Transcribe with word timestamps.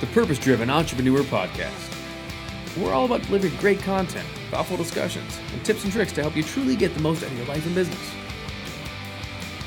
the 0.00 0.06
Purpose 0.08 0.38
Driven 0.38 0.68
Entrepreneur 0.68 1.20
Podcast. 1.20 1.94
We're 2.76 2.92
all 2.92 3.06
about 3.06 3.22
delivering 3.22 3.56
great 3.56 3.78
content, 3.78 4.28
thoughtful 4.50 4.76
discussions, 4.76 5.40
and 5.54 5.64
tips 5.64 5.84
and 5.84 5.92
tricks 5.92 6.12
to 6.12 6.20
help 6.20 6.36
you 6.36 6.42
truly 6.42 6.76
get 6.76 6.92
the 6.92 7.00
most 7.00 7.22
out 7.22 7.30
of 7.30 7.38
your 7.38 7.46
life 7.46 7.64
and 7.64 7.74
business. 7.74 8.12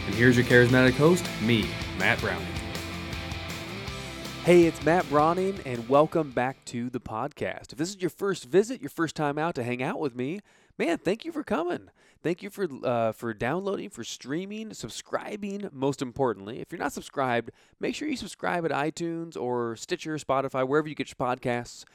And 0.06 0.14
here's 0.14 0.38
your 0.38 0.46
charismatic 0.46 0.94
host, 0.94 1.26
me, 1.42 1.68
Matt 1.98 2.20
Browning. 2.20 2.46
Hey, 4.44 4.66
it's 4.66 4.84
Matt 4.84 5.10
Browning, 5.10 5.60
and 5.66 5.90
welcome 5.90 6.30
back 6.30 6.64
to 6.66 6.92
the 6.92 7.00
podcast. 7.00 7.72
If 7.72 7.80
this 7.80 7.90
is 7.90 8.00
your 8.00 8.12
first 8.12 8.46
visit, 8.46 8.82
your 8.82 8.92
first 8.92 9.16
time 9.16 9.40
out 9.40 9.56
to 9.56 9.64
hang 9.64 9.82
out 9.82 10.00
with 10.00 10.16
me, 10.16 10.42
man, 10.78 11.00
thank 11.00 11.26
you 11.26 11.32
for 11.32 11.44
coming. 11.44 11.90
Thank 12.22 12.44
you 12.44 12.50
for 12.50 12.68
uh, 12.84 13.14
for 13.14 13.34
downloading, 13.34 13.90
for 13.90 14.04
streaming, 14.04 14.74
subscribing. 14.74 15.70
Most 15.72 16.02
importantly, 16.02 16.60
if 16.60 16.70
you're 16.72 16.80
not 16.80 16.92
subscribed, 16.92 17.52
make 17.80 17.96
sure 17.96 18.10
you 18.10 18.18
subscribe 18.18 18.66
at 18.66 18.72
iTunes 18.72 19.38
or 19.38 19.78
Stitcher, 19.78 20.18
Spotify, 20.18 20.68
wherever 20.68 20.90
you 20.90 20.96
get 20.96 21.10
your 21.10 21.16
podcasts. 21.16 21.86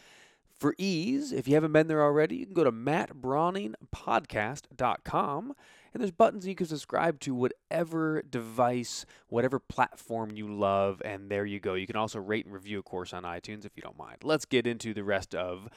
For 0.59 0.75
ease, 0.79 1.31
if 1.33 1.47
you 1.47 1.53
haven't 1.55 1.73
been 1.73 1.89
there 1.89 2.03
already, 2.03 2.37
you 2.37 2.47
can 2.47 2.55
go 2.55 2.65
to 2.65 2.73
mattbrowningpodcast.com 2.73 5.55
and 5.95 6.03
there's 6.03 6.11
buttons 6.11 6.47
you 6.47 6.57
can 6.57 6.67
subscribe 6.67 7.21
to 7.21 7.35
whatever 7.35 8.23
device, 8.29 9.07
whatever 9.29 9.61
platform 9.61 10.33
you 10.35 10.53
love, 10.53 11.01
and 11.05 11.31
there 11.31 11.47
you 11.47 11.61
go. 11.61 11.75
You 11.75 11.87
can 11.87 11.97
also 11.97 12.19
rate 12.19 12.45
and 12.45 12.53
review, 12.53 12.81
of 12.81 12.85
course, 12.85 13.13
on 13.13 13.23
iTunes 13.23 13.65
if 13.65 13.77
you 13.77 13.83
don't 13.83 13.97
mind. 13.97 14.19
Let's 14.25 14.45
get 14.45 14.67
into 14.67 14.93
the 14.93 15.05
rest 15.05 15.37
of 15.37 15.69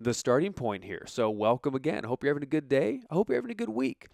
the 0.00 0.14
starting 0.14 0.52
point 0.52 0.84
here. 0.84 1.04
So, 1.06 1.28
welcome 1.28 1.74
again. 1.74 2.04
I 2.04 2.08
hope 2.08 2.22
you're 2.22 2.32
having 2.32 2.44
a 2.44 2.46
good 2.46 2.68
day. 2.68 3.00
I 3.10 3.14
hope 3.14 3.28
you're 3.28 3.38
having 3.38 3.50
a 3.50 3.54
good 3.54 3.68
week. 3.68 4.06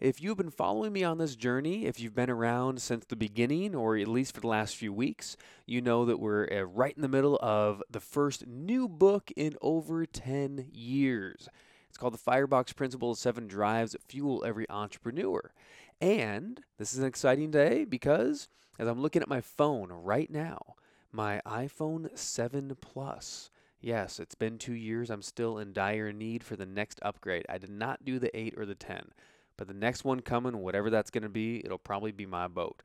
If 0.00 0.20
you've 0.20 0.36
been 0.36 0.50
following 0.50 0.92
me 0.92 1.04
on 1.04 1.16
this 1.18 1.36
journey, 1.36 1.86
if 1.86 1.98
you've 2.00 2.14
been 2.14 2.28
around 2.28 2.82
since 2.82 3.06
the 3.06 3.16
beginning 3.16 3.74
or 3.74 3.96
at 3.96 4.08
least 4.08 4.34
for 4.34 4.40
the 4.40 4.46
last 4.46 4.76
few 4.76 4.92
weeks, 4.92 5.38
you 5.64 5.80
know 5.80 6.04
that 6.04 6.20
we're 6.20 6.46
uh, 6.52 6.62
right 6.64 6.94
in 6.94 7.00
the 7.00 7.08
middle 7.08 7.38
of 7.40 7.82
the 7.88 8.00
first 8.00 8.46
new 8.46 8.88
book 8.88 9.32
in 9.36 9.56
over 9.62 10.04
10 10.04 10.66
years. 10.70 11.48
It's 11.96 12.00
called 12.02 12.12
The 12.12 12.18
Firebox 12.18 12.74
Principle 12.74 13.12
of 13.12 13.16
Seven 13.16 13.46
Drives 13.46 13.92
That 13.92 14.02
Fuel 14.02 14.44
Every 14.44 14.68
Entrepreneur. 14.68 15.54
And 15.98 16.60
this 16.76 16.92
is 16.92 16.98
an 16.98 17.06
exciting 17.06 17.50
day 17.50 17.86
because 17.86 18.48
as 18.78 18.86
I'm 18.86 19.00
looking 19.00 19.22
at 19.22 19.30
my 19.30 19.40
phone 19.40 19.90
right 19.90 20.30
now, 20.30 20.74
my 21.10 21.40
iPhone 21.46 22.10
7 22.14 22.76
Plus 22.82 23.48
Yes, 23.80 24.20
it's 24.20 24.34
been 24.34 24.58
two 24.58 24.74
years. 24.74 25.08
I'm 25.08 25.22
still 25.22 25.56
in 25.56 25.72
dire 25.72 26.12
need 26.12 26.44
for 26.44 26.54
the 26.54 26.66
next 26.66 27.00
upgrade. 27.00 27.46
I 27.48 27.56
did 27.56 27.70
not 27.70 28.04
do 28.04 28.18
the 28.18 28.36
8 28.38 28.58
or 28.58 28.66
the 28.66 28.74
10, 28.74 29.12
but 29.56 29.66
the 29.66 29.72
next 29.72 30.04
one 30.04 30.20
coming, 30.20 30.58
whatever 30.58 30.90
that's 30.90 31.10
going 31.10 31.22
to 31.22 31.30
be, 31.30 31.64
it'll 31.64 31.78
probably 31.78 32.12
be 32.12 32.26
my 32.26 32.46
boat. 32.46 32.82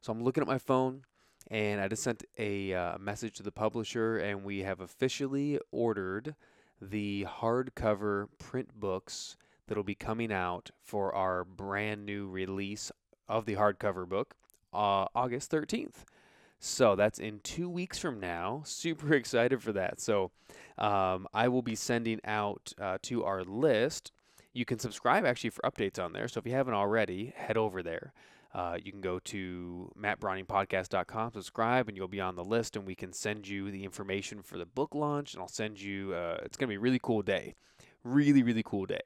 So 0.00 0.10
I'm 0.10 0.24
looking 0.24 0.40
at 0.40 0.48
my 0.48 0.56
phone, 0.56 1.02
and 1.50 1.82
I 1.82 1.88
just 1.88 2.02
sent 2.02 2.24
a 2.38 2.72
uh, 2.72 2.96
message 2.96 3.34
to 3.34 3.42
the 3.42 3.52
publisher, 3.52 4.16
and 4.16 4.42
we 4.42 4.60
have 4.60 4.80
officially 4.80 5.60
ordered 5.70 6.34
the 6.80 7.26
hardcover 7.28 8.28
print 8.38 8.78
books 8.78 9.36
that'll 9.66 9.84
be 9.84 9.94
coming 9.94 10.32
out 10.32 10.70
for 10.82 11.14
our 11.14 11.44
brand 11.44 12.04
new 12.04 12.28
release 12.28 12.92
of 13.28 13.46
the 13.46 13.54
hardcover 13.54 14.08
book 14.08 14.34
uh, 14.72 15.06
August 15.14 15.50
13th. 15.50 16.04
So 16.58 16.96
that's 16.96 17.18
in 17.18 17.40
two 17.40 17.68
weeks 17.68 17.98
from 17.98 18.20
now. 18.20 18.62
Super 18.66 19.14
excited 19.14 19.62
for 19.62 19.72
that. 19.72 20.00
So 20.00 20.30
um, 20.78 21.26
I 21.32 21.48
will 21.48 21.62
be 21.62 21.74
sending 21.74 22.20
out 22.24 22.72
uh, 22.80 22.98
to 23.02 23.24
our 23.24 23.44
list. 23.44 24.12
You 24.52 24.64
can 24.64 24.78
subscribe 24.78 25.24
actually 25.24 25.50
for 25.50 25.62
updates 25.62 26.02
on 26.02 26.12
there. 26.12 26.28
So 26.28 26.38
if 26.38 26.46
you 26.46 26.52
haven't 26.52 26.74
already, 26.74 27.32
head 27.36 27.56
over 27.56 27.82
there. 27.82 28.12
Uh, 28.54 28.78
you 28.82 28.92
can 28.92 29.00
go 29.00 29.18
to 29.18 29.90
mattbrowningpodcast.com, 30.00 31.32
subscribe, 31.32 31.88
and 31.88 31.96
you'll 31.96 32.06
be 32.06 32.20
on 32.20 32.36
the 32.36 32.44
list, 32.44 32.76
and 32.76 32.86
we 32.86 32.94
can 32.94 33.12
send 33.12 33.48
you 33.48 33.70
the 33.70 33.82
information 33.82 34.42
for 34.42 34.58
the 34.58 34.66
book 34.66 34.94
launch. 34.94 35.34
And 35.34 35.42
I'll 35.42 35.48
send 35.48 35.80
you. 35.80 36.14
Uh, 36.14 36.38
it's 36.44 36.56
going 36.56 36.68
to 36.68 36.72
be 36.72 36.76
a 36.76 36.80
really 36.80 37.00
cool 37.02 37.22
day, 37.22 37.54
really 38.04 38.42
really 38.42 38.62
cool 38.62 38.86
day. 38.86 39.02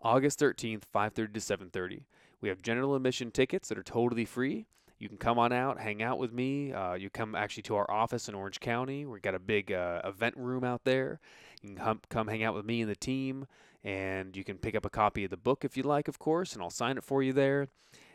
August 0.00 0.38
13th, 0.38 0.84
5:30 0.94 1.34
to 1.34 1.40
7:30. 1.40 2.04
We 2.40 2.48
have 2.48 2.62
general 2.62 2.94
admission 2.94 3.30
tickets 3.30 3.68
that 3.68 3.78
are 3.78 3.82
totally 3.82 4.24
free. 4.24 4.66
You 4.98 5.08
can 5.08 5.18
come 5.18 5.36
on 5.36 5.52
out, 5.52 5.80
hang 5.80 6.00
out 6.00 6.20
with 6.20 6.32
me. 6.32 6.72
Uh, 6.72 6.94
you 6.94 7.10
come 7.10 7.34
actually 7.34 7.64
to 7.64 7.74
our 7.74 7.90
office 7.90 8.28
in 8.28 8.36
Orange 8.36 8.60
County. 8.60 9.04
We've 9.04 9.20
got 9.20 9.34
a 9.34 9.40
big 9.40 9.72
uh, 9.72 10.00
event 10.04 10.36
room 10.36 10.62
out 10.62 10.84
there. 10.84 11.18
You 11.60 11.70
can 11.70 11.76
come, 11.76 12.00
come 12.08 12.28
hang 12.28 12.44
out 12.44 12.54
with 12.54 12.64
me 12.64 12.82
and 12.82 12.90
the 12.90 12.94
team, 12.94 13.46
and 13.82 14.36
you 14.36 14.44
can 14.44 14.58
pick 14.58 14.76
up 14.76 14.84
a 14.84 14.90
copy 14.90 15.24
of 15.24 15.30
the 15.30 15.36
book 15.36 15.64
if 15.64 15.76
you 15.76 15.82
like, 15.82 16.06
of 16.06 16.20
course, 16.20 16.52
and 16.52 16.62
I'll 16.62 16.70
sign 16.70 16.96
it 16.96 17.02
for 17.02 17.20
you 17.20 17.32
there. 17.32 17.66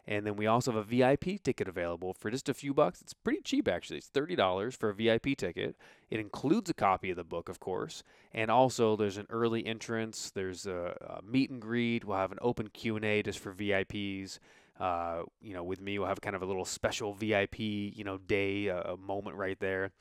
And 0.07 0.25
then 0.25 0.37
we 0.37 0.47
also 0.47 0.71
have 0.71 0.79
a 0.79 0.83
VIP 0.83 1.43
ticket 1.43 1.67
available 1.67 2.13
for 2.13 2.31
just 2.31 2.47
a 2.47 2.53
few 2.53 2.73
bucks. 2.73 3.01
It's 3.01 3.13
pretty 3.13 3.41
cheap 3.41 3.67
actually. 3.67 3.97
It's 3.97 4.09
$30 4.09 4.75
for 4.77 4.89
a 4.89 4.93
VIP 4.93 5.37
ticket. 5.37 5.75
It 6.09 6.19
includes 6.19 6.69
a 6.69 6.73
copy 6.73 7.11
of 7.11 7.17
the 7.17 7.25
book, 7.25 7.49
of 7.49 7.59
course, 7.59 8.03
and 8.33 8.49
also 8.49 8.95
there's 8.95 9.17
an 9.17 9.27
early 9.29 9.65
entrance, 9.65 10.31
there's 10.33 10.65
a, 10.65 11.19
a 11.19 11.21
meet 11.29 11.49
and 11.49 11.61
greet, 11.61 12.05
we'll 12.05 12.17
have 12.17 12.31
an 12.31 12.39
open 12.41 12.69
Q&A 12.69 13.21
just 13.21 13.39
for 13.39 13.53
VIPs. 13.53 14.39
Uh, 14.79 15.23
you 15.41 15.53
know, 15.53 15.63
with 15.63 15.81
me, 15.81 15.97
we'll 15.97 16.07
have 16.07 16.21
kind 16.21 16.35
of 16.35 16.43
a 16.43 16.45
little 16.45 16.63
special 16.63 17.13
VIP, 17.13 17.59
you 17.59 18.03
know, 18.03 18.17
day, 18.17 18.67
a 18.67 18.95
moment 18.95 19.35
right 19.35 19.59
there, 19.59 19.91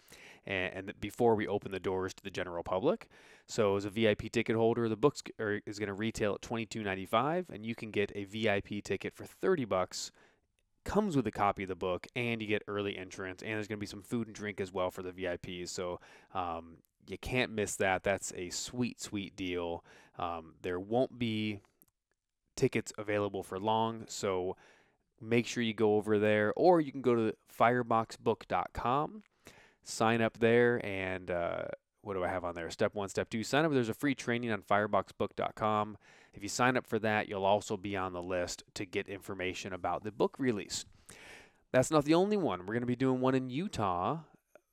and, 0.47 0.75
and, 0.75 1.01
before 1.01 1.35
we 1.35 1.47
open 1.47 1.73
the 1.73 1.81
doors 1.81 2.15
to 2.15 2.23
the 2.23 2.31
general 2.31 2.63
public. 2.63 3.09
So, 3.47 3.77
as 3.77 3.85
a 3.85 3.91
VIP 3.91 4.31
ticket 4.33 4.57
holder, 4.57 4.89
the 4.89 4.97
book 4.97 5.17
is 5.39 5.79
going 5.79 5.89
to 5.89 5.95
retail 5.95 6.35
at 6.35 6.43
twenty 6.43 6.67
two 6.67 6.83
ninety 6.83 7.07
five, 7.07 7.47
and 7.53 7.65
you 7.65 7.75
can 7.75 7.91
get 7.91 8.13
a 8.15 8.25
VIP 8.25 8.83
ticket 8.85 9.15
for 9.15 9.25
thirty 9.25 9.65
bucks. 9.65 10.11
Comes 10.85 11.17
with 11.17 11.27
a 11.27 11.33
copy 11.33 11.65
of 11.65 11.69
the 11.69 11.75
book, 11.75 12.07
and 12.15 12.41
you 12.41 12.47
get 12.47 12.63
early 12.69 12.97
entrance, 12.97 13.43
and 13.43 13.53
there's 13.53 13.67
going 13.67 13.79
to 13.79 13.81
be 13.81 13.87
some 13.87 14.03
food 14.03 14.29
and 14.29 14.37
drink 14.37 14.61
as 14.61 14.73
well 14.73 14.91
for 14.91 15.03
the 15.03 15.11
VIPs. 15.11 15.69
So, 15.71 16.01
um, 16.33 16.77
you 17.09 17.19
can't 17.19 17.53
miss 17.53 17.77
that. 17.77 18.03
That's 18.03 18.33
a 18.37 18.51
sweet, 18.51 19.01
sweet 19.01 19.37
deal. 19.37 19.85
Um, 20.19 20.55
there 20.63 20.81
won't 20.81 21.19
be 21.19 21.61
tickets 22.57 22.93
available 22.99 23.43
for 23.43 23.59
long. 23.59 24.05
So 24.09 24.57
make 25.21 25.47
sure 25.47 25.63
you 25.63 25.75
go 25.75 25.97
over 25.97 26.19
there, 26.19 26.53
or 26.57 26.81
you 26.81 26.91
can 26.91 27.03
go 27.03 27.15
to 27.15 27.35
fireboxbook.com, 27.59 29.23
sign 29.89 30.21
up 30.21 30.39
there, 30.39 30.85
and 30.85 31.31
uh, 31.31 31.63
what 32.03 32.15
do 32.15 32.25
I 32.25 32.29
have 32.29 32.45
on 32.45 32.55
there? 32.55 32.71
Step 32.71 32.95
one, 32.95 33.09
step 33.09 33.31
two, 33.31 33.43
sign 33.43 33.65
up. 33.65 33.73
There's 33.73 33.89
a 33.89 33.95
free 33.95 34.15
training 34.15 34.53
on 34.53 34.63
fireboxbook.com. 34.63 35.97
If 36.35 36.43
you 36.43 36.49
sign 36.49 36.77
up 36.77 36.87
for 36.87 36.99
that, 36.99 37.29
you'll 37.29 37.45
also 37.45 37.77
be 37.77 37.97
on 37.97 38.13
the 38.13 38.23
list 38.23 38.63
to 38.75 38.85
get 38.85 39.09
information 39.09 39.73
about 39.73 40.05
the 40.05 40.13
book 40.13 40.37
release. 40.39 40.85
That's 41.73 41.91
not 41.91 42.05
the 42.05 42.15
only 42.15 42.37
one. 42.37 42.61
We're 42.61 42.75
going 42.75 42.81
to 42.81 42.87
be 42.87 42.97
doing 42.97 43.21
one 43.21 43.35
in 43.35 43.51
Utah. 43.51 44.19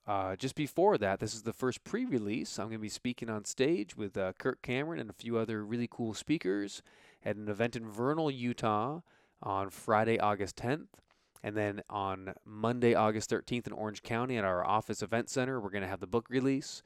Uh, 0.05 0.35
just 0.35 0.55
before 0.55 0.97
that, 0.97 1.19
this 1.19 1.33
is 1.33 1.43
the 1.43 1.53
first 1.53 1.83
pre 1.83 2.05
release. 2.05 2.59
I'm 2.59 2.67
going 2.67 2.77
to 2.77 2.81
be 2.81 2.89
speaking 2.89 3.29
on 3.29 3.45
stage 3.45 3.95
with 3.95 4.17
uh, 4.17 4.33
Kirk 4.37 4.61
Cameron 4.61 4.99
and 4.99 5.09
a 5.09 5.13
few 5.13 5.37
other 5.37 5.63
really 5.63 5.87
cool 5.89 6.13
speakers 6.13 6.81
at 7.23 7.37
an 7.37 7.47
event 7.47 7.75
in 7.75 7.89
Vernal, 7.89 8.29
Utah 8.29 8.99
on 9.41 9.69
Friday, 9.69 10.19
August 10.19 10.57
10th. 10.57 10.87
And 11.43 11.57
then 11.57 11.81
on 11.89 12.33
Monday, 12.45 12.95
August 12.95 13.29
13th 13.29 13.67
in 13.67 13.73
Orange 13.73 14.01
County 14.01 14.37
at 14.37 14.45
our 14.45 14.65
office 14.65 15.01
event 15.01 15.29
center, 15.29 15.59
we're 15.59 15.69
going 15.69 15.83
to 15.83 15.89
have 15.89 15.99
the 15.99 16.07
book 16.07 16.27
release. 16.29 16.81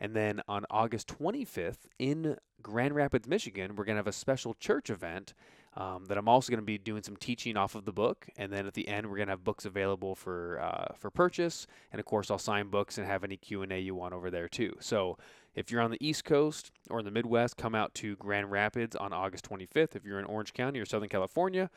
And 0.00 0.16
then 0.16 0.42
on 0.48 0.66
August 0.68 1.06
25th 1.20 1.86
in 1.98 2.36
Grand 2.60 2.94
Rapids, 2.94 3.28
Michigan, 3.28 3.76
we're 3.76 3.84
going 3.84 3.94
to 3.94 4.00
have 4.00 4.08
a 4.08 4.12
special 4.12 4.54
church 4.54 4.90
event 4.90 5.34
um, 5.76 6.06
that 6.06 6.18
I'm 6.18 6.28
also 6.28 6.50
going 6.50 6.60
to 6.60 6.66
be 6.66 6.76
doing 6.76 7.02
some 7.02 7.16
teaching 7.16 7.56
off 7.56 7.74
of 7.74 7.84
the 7.84 7.92
book. 7.92 8.26
And 8.36 8.52
then 8.52 8.66
at 8.66 8.74
the 8.74 8.88
end, 8.88 9.06
we're 9.06 9.16
going 9.16 9.28
to 9.28 9.32
have 9.32 9.44
books 9.44 9.64
available 9.64 10.14
for 10.14 10.60
uh, 10.60 10.94
for 10.98 11.10
purchase. 11.10 11.66
And 11.92 12.00
of 12.00 12.04
course, 12.04 12.30
I'll 12.30 12.38
sign 12.38 12.68
books 12.68 12.98
and 12.98 13.06
have 13.06 13.24
any 13.24 13.36
Q 13.36 13.62
and 13.62 13.72
A 13.72 13.78
you 13.78 13.94
want 13.94 14.12
over 14.12 14.30
there 14.30 14.48
too. 14.48 14.74
So 14.80 15.16
if 15.54 15.70
you're 15.70 15.80
on 15.80 15.90
the 15.90 16.04
East 16.06 16.24
Coast 16.24 16.72
or 16.90 16.98
in 16.98 17.04
the 17.04 17.10
Midwest, 17.10 17.56
come 17.56 17.74
out 17.74 17.94
to 17.94 18.16
Grand 18.16 18.50
Rapids 18.50 18.96
on 18.96 19.12
August 19.12 19.48
25th. 19.48 19.94
If 19.94 20.04
you're 20.04 20.18
in 20.18 20.24
Orange 20.24 20.52
County 20.52 20.78
or 20.78 20.84
Southern 20.84 21.08
California, 21.08 21.70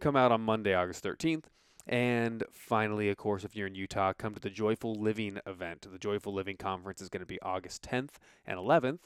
come 0.00 0.16
out 0.16 0.32
on 0.32 0.40
Monday, 0.40 0.74
August 0.74 1.04
13th. 1.04 1.44
And 1.86 2.44
finally, 2.52 3.08
of 3.08 3.16
course, 3.16 3.44
if 3.44 3.56
you're 3.56 3.66
in 3.66 3.74
Utah, 3.74 4.12
come 4.12 4.34
to 4.34 4.40
the 4.40 4.50
Joyful 4.50 4.94
Living 4.94 5.38
event. 5.46 5.86
The 5.90 5.98
Joyful 5.98 6.32
Living 6.32 6.56
Conference 6.56 7.00
is 7.00 7.08
going 7.08 7.20
to 7.20 7.26
be 7.26 7.40
August 7.42 7.82
10th 7.82 8.12
and 8.46 8.58
11th. 8.58 9.00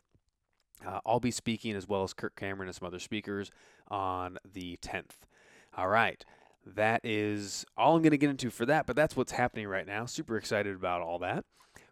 Uh, 0.87 1.01
I'll 1.07 1.21
be 1.21 1.31
speaking 1.31 1.75
as 1.75 1.89
well 1.89 2.03
as 2.03 2.13
Kirk 2.13 2.37
Cameron 2.37 2.69
and 2.69 2.77
some 2.77 2.87
other 2.87 2.99
speakers 2.99 3.51
on 3.89 4.39
the 4.53 4.79
10th. 4.83 5.25
All 5.77 5.89
right. 5.89 6.25
That 6.67 7.01
is 7.05 7.65
all 7.77 7.95
I'm 7.97 8.03
going 8.03 8.11
to 8.11 8.19
get 8.19 8.31
into 8.31 8.51
for 8.51 8.67
that, 8.67 8.87
but 8.87 8.97
that's 8.97 9.17
what's 9.17 9.33
happening 9.33 9.69
right 9.69 9.87
now. 9.87 10.05
Super 10.05 10.37
excited 10.37 10.75
about 10.75 11.01
all 11.01 11.21
that. 11.21 11.45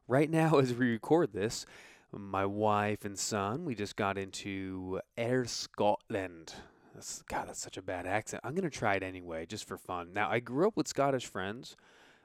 Right 0.08 0.28
now, 0.28 0.58
as 0.58 0.74
we 0.74 0.90
record 0.90 1.32
this, 1.32 1.64
my 2.12 2.44
wife 2.44 3.04
and 3.04 3.18
son, 3.18 3.64
we 3.64 3.74
just 3.74 3.96
got 3.96 4.18
into 4.18 5.00
Air 5.16 5.44
Scotland. 5.44 6.54
That's, 6.94 7.22
God, 7.22 7.48
that's 7.48 7.60
such 7.60 7.76
a 7.76 7.82
bad 7.82 8.06
accent. 8.06 8.42
I'm 8.44 8.54
going 8.54 8.70
to 8.70 8.70
try 8.70 8.94
it 8.94 9.02
anyway, 9.02 9.46
just 9.46 9.66
for 9.66 9.76
fun. 9.76 10.12
Now, 10.14 10.30
I 10.30 10.38
grew 10.40 10.68
up 10.68 10.76
with 10.76 10.88
Scottish 10.88 11.26
friends. 11.26 11.76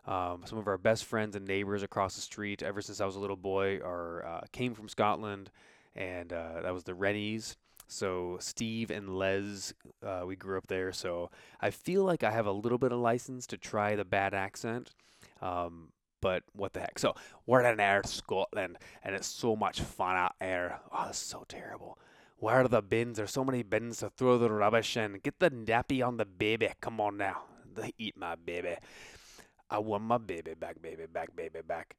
Um, 0.06 0.44
some 0.45 0.57
of 0.57 0.68
our 0.68 0.77
best 0.77 1.06
friends 1.06 1.36
and 1.36 1.45
neighbors 1.45 1.83
across 1.83 2.16
the 2.16 2.21
street, 2.21 2.63
ever 2.63 2.81
since 2.81 3.01
I 3.01 3.06
was 3.06 3.16
a 3.16 3.19
little 3.19 3.36
boy, 3.36 3.80
are 3.80 4.25
uh, 4.25 4.42
came 4.51 4.74
from 4.74 4.89
Scotland, 4.89 5.51
and 5.95 6.31
uh, 6.31 6.62
that 6.62 6.74
was 6.74 6.83
the 6.83 6.94
Rennies. 6.94 7.57
So 7.88 8.38
Steve 8.39 8.92
and 8.92 9.18
Les, 9.18 9.74
uh, 10.06 10.21
we 10.25 10.36
grew 10.36 10.57
up 10.57 10.68
there. 10.68 10.92
So 10.94 11.31
I 11.60 11.71
feel 11.71 12.04
like 12.04 12.24
I 12.24 12.31
have 12.31 12.45
a 12.45 12.51
little 12.51 12.77
bit 12.77 12.92
of 12.92 13.00
license 13.00 13.48
to 13.48 13.57
try 13.57 13.95
the 13.95 14.06
bad 14.06 14.33
accent. 14.33 14.92
Um, 15.42 15.89
but 16.21 16.44
what 16.54 16.74
the 16.74 16.81
heck? 16.81 17.00
So 17.00 17.16
we're 17.45 17.62
in 17.62 17.80
Air 17.80 18.01
Scotland, 18.06 18.77
and 19.04 19.16
it's 19.16 19.27
so 19.27 19.56
much 19.56 19.81
fun 19.81 20.16
out 20.16 20.36
there. 20.39 20.80
Oh, 20.92 21.07
it's 21.10 21.18
so 21.18 21.45
terrible. 21.48 21.98
Where 22.39 22.62
are 22.62 22.68
the 22.69 22.81
bins? 22.81 23.18
There's 23.18 23.31
so 23.31 23.44
many 23.44 23.63
bins 23.63 23.97
to 23.97 24.09
throw 24.09 24.38
the 24.38 24.50
rubbish 24.50 24.95
in. 24.95 25.19
Get 25.21 25.39
the 25.39 25.51
nappy 25.51 26.06
on 26.06 26.15
the 26.15 26.25
baby. 26.25 26.69
Come 26.80 27.01
on 27.01 27.18
now. 27.18 27.44
They 27.75 27.94
eat 27.97 28.15
my 28.18 28.36
baby. 28.36 28.75
I 29.69 29.80
want 29.80 30.03
my 30.03 30.18
baby 30.18 30.53
back, 30.53 30.81
baby 30.81 31.06
back, 31.06 31.36
baby 31.36 31.59
back. 31.65 31.95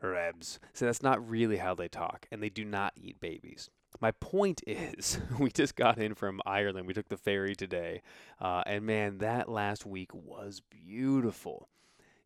Rebs. 0.00 0.58
So 0.72 0.86
that's 0.86 1.02
not 1.02 1.28
really 1.28 1.58
how 1.58 1.74
they 1.74 1.88
talk, 1.88 2.26
and 2.32 2.42
they 2.42 2.48
do 2.48 2.64
not 2.64 2.94
eat 2.96 3.20
babies. 3.20 3.70
My 4.00 4.12
point 4.12 4.62
is, 4.66 5.18
we 5.38 5.50
just 5.50 5.76
got 5.76 5.98
in 5.98 6.14
from 6.14 6.40
Ireland. 6.46 6.86
We 6.86 6.94
took 6.94 7.08
the 7.08 7.16
ferry 7.16 7.54
today, 7.54 8.02
uh, 8.40 8.62
and 8.66 8.84
man, 8.84 9.18
that 9.18 9.48
last 9.48 9.86
week 9.86 10.12
was 10.14 10.60
beautiful. 10.70 11.68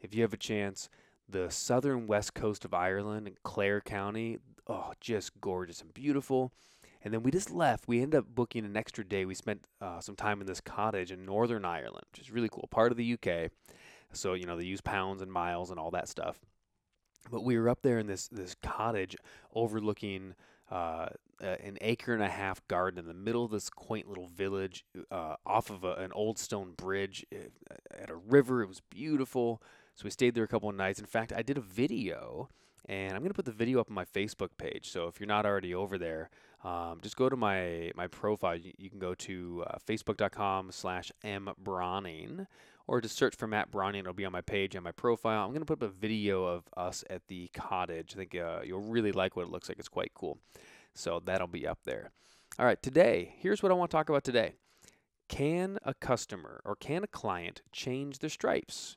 If 0.00 0.14
you 0.14 0.22
have 0.22 0.32
a 0.32 0.38
chance, 0.38 0.88
the 1.28 1.50
southern 1.50 2.06
west 2.06 2.32
coast 2.32 2.64
of 2.64 2.72
Ireland 2.72 3.26
in 3.26 3.34
Clare 3.42 3.80
County, 3.80 4.38
oh, 4.68 4.92
just 5.00 5.40
gorgeous 5.40 5.80
and 5.80 5.92
beautiful. 5.92 6.52
And 7.06 7.14
then 7.14 7.22
we 7.22 7.30
just 7.30 7.52
left. 7.52 7.86
We 7.86 8.02
ended 8.02 8.18
up 8.18 8.34
booking 8.34 8.64
an 8.64 8.76
extra 8.76 9.04
day. 9.04 9.24
We 9.24 9.36
spent 9.36 9.68
uh, 9.80 10.00
some 10.00 10.16
time 10.16 10.40
in 10.40 10.46
this 10.48 10.60
cottage 10.60 11.12
in 11.12 11.24
Northern 11.24 11.64
Ireland, 11.64 12.04
which 12.10 12.20
is 12.20 12.32
really 12.32 12.48
cool, 12.50 12.66
part 12.68 12.90
of 12.90 12.98
the 12.98 13.12
UK. 13.12 13.52
So 14.12 14.34
you 14.34 14.44
know 14.44 14.56
they 14.56 14.64
use 14.64 14.80
pounds 14.80 15.22
and 15.22 15.30
miles 15.30 15.70
and 15.70 15.78
all 15.78 15.92
that 15.92 16.08
stuff. 16.08 16.40
But 17.30 17.44
we 17.44 17.56
were 17.60 17.68
up 17.68 17.82
there 17.82 18.00
in 18.00 18.08
this 18.08 18.26
this 18.26 18.56
cottage 18.60 19.14
overlooking 19.54 20.34
uh, 20.68 21.10
an 21.40 21.78
acre 21.80 22.12
and 22.12 22.24
a 22.24 22.28
half 22.28 22.66
garden 22.66 22.98
in 22.98 23.06
the 23.06 23.14
middle 23.14 23.44
of 23.44 23.52
this 23.52 23.70
quaint 23.70 24.08
little 24.08 24.26
village, 24.26 24.84
uh, 25.12 25.36
off 25.46 25.70
of 25.70 25.84
a, 25.84 25.92
an 25.92 26.10
old 26.10 26.40
stone 26.40 26.72
bridge 26.76 27.24
eh, 27.30 27.36
at 27.96 28.10
a 28.10 28.16
river. 28.16 28.62
It 28.62 28.66
was 28.66 28.80
beautiful. 28.90 29.62
So 29.94 30.02
we 30.02 30.10
stayed 30.10 30.34
there 30.34 30.42
a 30.42 30.48
couple 30.48 30.68
of 30.68 30.74
nights. 30.74 30.98
In 30.98 31.06
fact, 31.06 31.32
I 31.32 31.42
did 31.42 31.56
a 31.56 31.60
video, 31.60 32.48
and 32.86 33.12
I'm 33.12 33.20
going 33.20 33.30
to 33.30 33.34
put 33.34 33.44
the 33.44 33.52
video 33.52 33.80
up 33.80 33.90
on 33.90 33.94
my 33.94 34.04
Facebook 34.04 34.50
page. 34.58 34.90
So 34.90 35.08
if 35.08 35.20
you're 35.20 35.26
not 35.26 35.44
already 35.44 35.74
over 35.74 35.98
there, 35.98 36.30
um, 36.64 37.00
just 37.02 37.16
go 37.16 37.28
to 37.28 37.36
my 37.36 37.90
my 37.94 38.06
profile. 38.06 38.56
You, 38.56 38.72
you 38.78 38.90
can 38.90 38.98
go 38.98 39.14
to 39.14 39.64
uh, 39.66 39.78
facebook.com/slash 39.86 41.12
mbrowning, 41.24 42.46
or 42.86 43.00
just 43.00 43.16
search 43.16 43.36
for 43.36 43.46
Matt 43.46 43.70
Browning. 43.70 44.00
It'll 44.00 44.12
be 44.12 44.24
on 44.24 44.32
my 44.32 44.40
page 44.40 44.74
and 44.74 44.84
my 44.84 44.92
profile. 44.92 45.44
I'm 45.44 45.50
going 45.50 45.60
to 45.60 45.66
put 45.66 45.82
up 45.82 45.88
a 45.88 45.92
video 45.92 46.44
of 46.44 46.64
us 46.76 47.04
at 47.10 47.26
the 47.28 47.48
cottage. 47.54 48.14
I 48.14 48.18
think 48.18 48.34
uh, 48.34 48.60
you'll 48.64 48.80
really 48.80 49.12
like 49.12 49.36
what 49.36 49.46
it 49.46 49.50
looks 49.50 49.68
like. 49.68 49.78
It's 49.78 49.88
quite 49.88 50.12
cool. 50.14 50.38
So 50.94 51.20
that'll 51.24 51.46
be 51.46 51.66
up 51.66 51.80
there. 51.84 52.10
All 52.58 52.64
right, 52.64 52.82
today, 52.82 53.34
here's 53.38 53.62
what 53.62 53.70
I 53.70 53.74
want 53.74 53.90
to 53.90 53.96
talk 53.96 54.08
about 54.08 54.24
today. 54.24 54.54
Can 55.28 55.78
a 55.82 55.92
customer 55.92 56.62
or 56.64 56.74
can 56.74 57.04
a 57.04 57.08
client 57.08 57.60
change 57.72 58.20
their 58.20 58.30
stripes? 58.30 58.96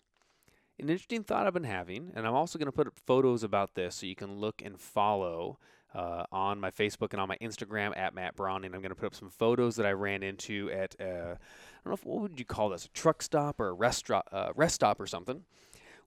An 0.79 0.89
interesting 0.89 1.23
thought 1.23 1.45
I've 1.45 1.53
been 1.53 1.65
having, 1.65 2.13
and 2.15 2.25
I'm 2.25 2.33
also 2.33 2.57
going 2.57 2.67
to 2.67 2.71
put 2.71 2.87
photos 3.05 3.43
about 3.43 3.75
this 3.75 3.95
so 3.95 4.05
you 4.05 4.15
can 4.15 4.37
look 4.37 4.61
and 4.63 4.79
follow 4.79 5.59
uh, 5.93 6.23
on 6.31 6.57
my 6.59 6.71
Facebook 6.71 7.11
and 7.11 7.19
on 7.19 7.27
my 7.27 7.37
Instagram 7.41 7.97
at 7.97 8.13
Matt 8.13 8.37
Brown. 8.37 8.63
And 8.63 8.73
I'm 8.73 8.81
going 8.81 8.91
to 8.91 8.95
put 8.95 9.07
up 9.07 9.15
some 9.15 9.29
photos 9.29 9.75
that 9.75 9.85
I 9.85 9.91
ran 9.91 10.23
into 10.23 10.71
at, 10.71 10.95
uh, 10.99 11.03
I 11.03 11.81
don't 11.83 11.87
know 11.87 11.93
if, 11.93 12.05
what 12.05 12.21
would 12.21 12.39
you 12.39 12.45
call 12.45 12.69
this, 12.69 12.85
a 12.85 12.89
truck 12.89 13.21
stop 13.21 13.59
or 13.59 13.67
a 13.67 13.73
rest, 13.73 14.09
uh, 14.09 14.53
rest 14.55 14.75
stop 14.75 15.01
or 15.01 15.07
something. 15.07 15.43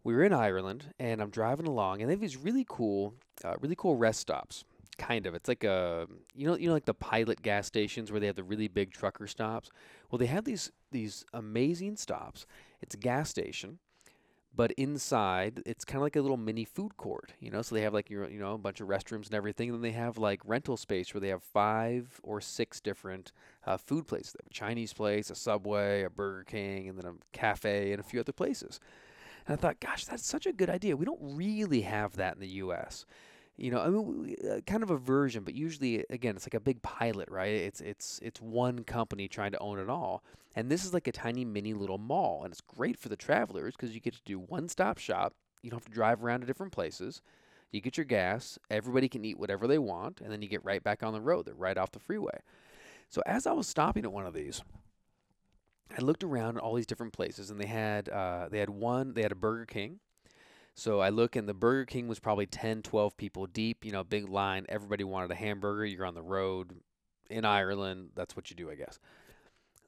We 0.04 0.14
were 0.14 0.24
in 0.24 0.32
Ireland, 0.32 0.94
and 0.98 1.20
I'm 1.20 1.30
driving 1.30 1.66
along, 1.66 2.00
and 2.00 2.08
they 2.08 2.14
have 2.14 2.20
these 2.20 2.38
really 2.38 2.64
cool, 2.66 3.14
uh, 3.44 3.54
really 3.60 3.76
cool 3.76 3.96
rest 3.96 4.20
stops. 4.20 4.64
Kind 4.98 5.26
of, 5.26 5.34
it's 5.34 5.48
like 5.48 5.64
a 5.64 6.06
you 6.34 6.46
know 6.46 6.54
you 6.56 6.68
know 6.68 6.74
like 6.74 6.84
the 6.84 6.92
pilot 6.92 7.40
gas 7.40 7.66
stations 7.66 8.12
where 8.12 8.20
they 8.20 8.26
have 8.26 8.36
the 8.36 8.42
really 8.42 8.68
big 8.68 8.92
trucker 8.92 9.26
stops. 9.26 9.70
Well, 10.10 10.18
they 10.18 10.26
have 10.26 10.44
these 10.44 10.70
these 10.90 11.24
amazing 11.32 11.96
stops. 11.96 12.46
It's 12.82 12.94
a 12.94 12.98
gas 12.98 13.30
station, 13.30 13.78
but 14.54 14.70
inside 14.72 15.62
it's 15.64 15.84
kind 15.84 15.96
of 15.96 16.02
like 16.02 16.16
a 16.16 16.20
little 16.20 16.36
mini 16.36 16.64
food 16.64 16.96
court 16.96 17.32
you 17.40 17.50
know? 17.50 17.62
So 17.62 17.74
they 17.74 17.82
have 17.82 17.94
like 17.94 18.10
your 18.10 18.28
you 18.28 18.38
know 18.38 18.54
a 18.54 18.58
bunch 18.58 18.80
of 18.80 18.88
restrooms 18.88 19.26
and 19.26 19.34
everything 19.34 19.68
and 19.68 19.76
then 19.76 19.82
they 19.82 19.96
have 19.96 20.18
like 20.18 20.40
rental 20.44 20.76
space 20.76 21.12
where 21.12 21.20
they 21.20 21.28
have 21.28 21.42
five 21.42 22.20
or 22.22 22.40
six 22.40 22.80
different 22.80 23.32
uh, 23.66 23.76
food 23.76 24.06
places. 24.06 24.32
They 24.32 24.44
have 24.44 24.50
a 24.50 24.54
chinese 24.54 24.92
place 24.92 25.30
a 25.30 25.34
subway 25.34 26.02
a 26.02 26.10
burger 26.10 26.44
king 26.44 26.88
and 26.88 26.98
then 26.98 27.06
a 27.06 27.12
cafe 27.32 27.92
and 27.92 28.00
a 28.00 28.04
few 28.04 28.20
other 28.20 28.32
places. 28.32 28.80
And 29.46 29.54
i 29.54 29.60
thought 29.60 29.80
gosh 29.80 30.04
that's 30.04 30.26
such 30.26 30.46
a 30.46 30.52
good 30.52 30.70
idea. 30.70 30.96
We 30.96 31.06
don't 31.06 31.20
really 31.36 31.82
have 31.82 32.16
that 32.16 32.34
in 32.34 32.40
the 32.40 32.48
us 32.48 33.06
you 33.56 33.70
know, 33.70 33.80
I 33.80 33.88
mean, 33.88 34.36
uh, 34.50 34.60
kind 34.66 34.82
of 34.82 34.90
a 34.90 34.96
version, 34.96 35.44
but 35.44 35.54
usually, 35.54 36.04
again, 36.10 36.36
it's 36.36 36.46
like 36.46 36.54
a 36.54 36.60
big 36.60 36.82
pilot, 36.82 37.28
right? 37.30 37.52
It's 37.52 37.80
it's 37.80 38.18
it's 38.22 38.40
one 38.40 38.84
company 38.84 39.28
trying 39.28 39.52
to 39.52 39.58
own 39.58 39.78
it 39.78 39.90
all, 39.90 40.22
and 40.56 40.70
this 40.70 40.84
is 40.84 40.94
like 40.94 41.06
a 41.06 41.12
tiny 41.12 41.44
mini 41.44 41.74
little 41.74 41.98
mall, 41.98 42.42
and 42.44 42.52
it's 42.52 42.60
great 42.60 42.98
for 42.98 43.08
the 43.08 43.16
travelers 43.16 43.74
because 43.76 43.94
you 43.94 44.00
get 44.00 44.14
to 44.14 44.22
do 44.24 44.38
one 44.38 44.68
stop 44.68 44.98
shop. 44.98 45.34
You 45.62 45.70
don't 45.70 45.80
have 45.80 45.86
to 45.86 45.92
drive 45.92 46.24
around 46.24 46.40
to 46.40 46.46
different 46.46 46.72
places. 46.72 47.22
You 47.70 47.80
get 47.80 47.96
your 47.96 48.04
gas. 48.04 48.58
Everybody 48.70 49.08
can 49.08 49.24
eat 49.24 49.38
whatever 49.38 49.66
they 49.66 49.78
want, 49.78 50.20
and 50.20 50.32
then 50.32 50.42
you 50.42 50.48
get 50.48 50.64
right 50.64 50.82
back 50.82 51.02
on 51.02 51.12
the 51.12 51.20
road. 51.20 51.46
They're 51.46 51.54
right 51.54 51.78
off 51.78 51.92
the 51.92 52.00
freeway. 52.00 52.40
So 53.08 53.22
as 53.26 53.46
I 53.46 53.52
was 53.52 53.68
stopping 53.68 54.04
at 54.04 54.12
one 54.12 54.26
of 54.26 54.34
these, 54.34 54.62
I 55.96 56.00
looked 56.00 56.24
around 56.24 56.56
at 56.56 56.62
all 56.62 56.74
these 56.74 56.86
different 56.86 57.12
places, 57.12 57.50
and 57.50 57.60
they 57.60 57.66
had 57.66 58.08
uh, 58.08 58.48
they 58.50 58.58
had 58.58 58.70
one. 58.70 59.12
They 59.14 59.22
had 59.22 59.32
a 59.32 59.36
Burger 59.36 59.66
King. 59.66 60.00
So 60.74 61.00
I 61.00 61.10
look 61.10 61.36
and 61.36 61.48
the 61.48 61.54
Burger 61.54 61.84
King 61.84 62.08
was 62.08 62.18
probably 62.18 62.46
10, 62.46 62.82
12 62.82 63.16
people 63.16 63.46
deep, 63.46 63.84
you 63.84 63.92
know, 63.92 64.04
big 64.04 64.28
line. 64.28 64.64
Everybody 64.68 65.04
wanted 65.04 65.30
a 65.30 65.34
hamburger. 65.34 65.84
You're 65.84 66.06
on 66.06 66.14
the 66.14 66.22
road 66.22 66.72
in 67.28 67.44
Ireland. 67.44 68.10
That's 68.14 68.34
what 68.34 68.50
you 68.50 68.56
do, 68.56 68.70
I 68.70 68.74
guess. 68.74 68.98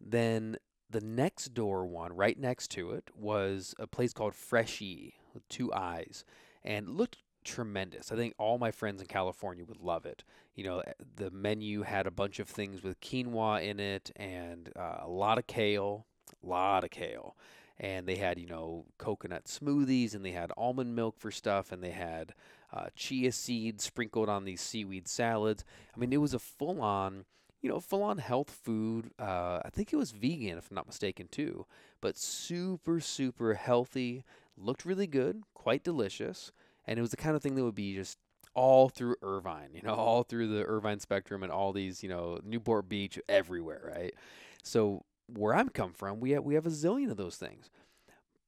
Then 0.01 0.57
the 0.91 1.01
next 1.01 1.55
door 1.55 1.87
one, 1.87 2.15
right 2.15 2.39
next 2.39 2.69
to 2.73 2.91
it, 2.93 3.11
was 3.15 3.75
a 3.79 3.87
place 3.87 4.13
called 4.13 4.35
Freshii 4.35 5.15
with 5.33 5.49
two 5.49 5.73
eyes 5.73 6.25
and 6.63 6.89
looked 6.91 7.19
tremendous. 7.45 8.13
I 8.13 8.17
think 8.17 8.35
all 8.39 8.59
my 8.59 8.71
friends 8.71 9.01
in 9.01 9.07
California 9.07 9.65
would 9.65 9.81
love 9.81 10.05
it. 10.05 10.23
You 10.55 10.65
know, 10.65 10.83
the 11.17 11.31
menu 11.31 11.83
had 11.83 12.07
a 12.07 12.11
bunch 12.11 12.39
of 12.39 12.49
things 12.49 12.83
with 12.83 13.01
quinoa 13.01 13.63
in 13.63 13.81
it 13.81 14.11
and 14.17 14.71
uh, 14.77 14.99
a 15.03 15.09
lot 15.09 15.39
of 15.39 15.47
kale, 15.47 16.07
a 16.43 16.47
lot 16.47 16.85
of 16.85 16.91
kale 16.91 17.37
and 17.79 18.06
they 18.06 18.17
had 18.17 18.38
you 18.38 18.47
know 18.47 18.85
coconut 18.99 19.44
smoothies 19.44 20.15
and 20.15 20.25
they 20.25 20.32
had 20.32 20.53
almond 20.56 20.94
milk 20.94 21.19
for 21.19 21.31
stuff 21.31 21.73
and 21.73 21.82
they 21.82 21.91
had 21.91 22.35
uh, 22.73 22.87
chia 22.94 23.32
seeds 23.32 23.85
sprinkled 23.85 24.29
on 24.29 24.44
these 24.44 24.61
seaweed 24.61 25.09
salads 25.09 25.65
i 25.94 25.99
mean 25.99 26.12
it 26.12 26.21
was 26.21 26.35
a 26.35 26.38
full 26.38 26.81
on 26.81 27.25
you 27.62 27.69
know 27.69 27.81
full 27.81 28.03
on 28.03 28.19
health 28.19 28.50
food 28.50 29.11
uh, 29.19 29.61
i 29.65 29.71
think 29.71 29.93
it 29.93 29.97
was 29.97 30.12
vegan 30.12 30.59
if 30.59 30.71
i'm 30.71 30.75
not 30.75 30.87
mistaken 30.87 31.29
too 31.31 31.67
but 32.00 32.17
super 32.17 33.00
super 33.00 33.55
healthy 33.55 34.25
looked 34.56 34.85
really 34.85 35.06
good 35.06 35.43
quite 35.53 35.82
delicious 35.85 36.53
and 36.87 36.99
it 36.99 37.03
was 37.03 37.11
the 37.11 37.17
kind 37.17 37.37
of 37.37 37.43
thing 37.43 37.55
that 37.55 37.65
would 37.65 37.75
be 37.75 37.94
just 37.94 38.19
all 38.55 38.88
through 38.88 39.17
Irvine, 39.20 39.70
you 39.75 39.82
know, 39.82 39.94
all 39.94 40.22
through 40.22 40.46
the 40.49 40.65
Irvine 40.65 41.01
spectrum 41.01 41.43
and 41.43 41.51
all 41.51 41.72
these, 41.72 42.03
you 42.03 42.08
know, 42.08 42.39
Newport 42.44 42.89
Beach 42.89 43.19
everywhere, 43.29 43.93
right? 43.96 44.15
So 44.63 45.05
where 45.27 45.55
I'm 45.55 45.69
come 45.69 45.93
from, 45.93 46.21
we 46.21 46.31
have, 46.31 46.45
we 46.45 46.55
have 46.55 46.67
a 46.67 46.71
zillion 46.71 47.11
of 47.11 47.17
those 47.17 47.37
things. 47.37 47.71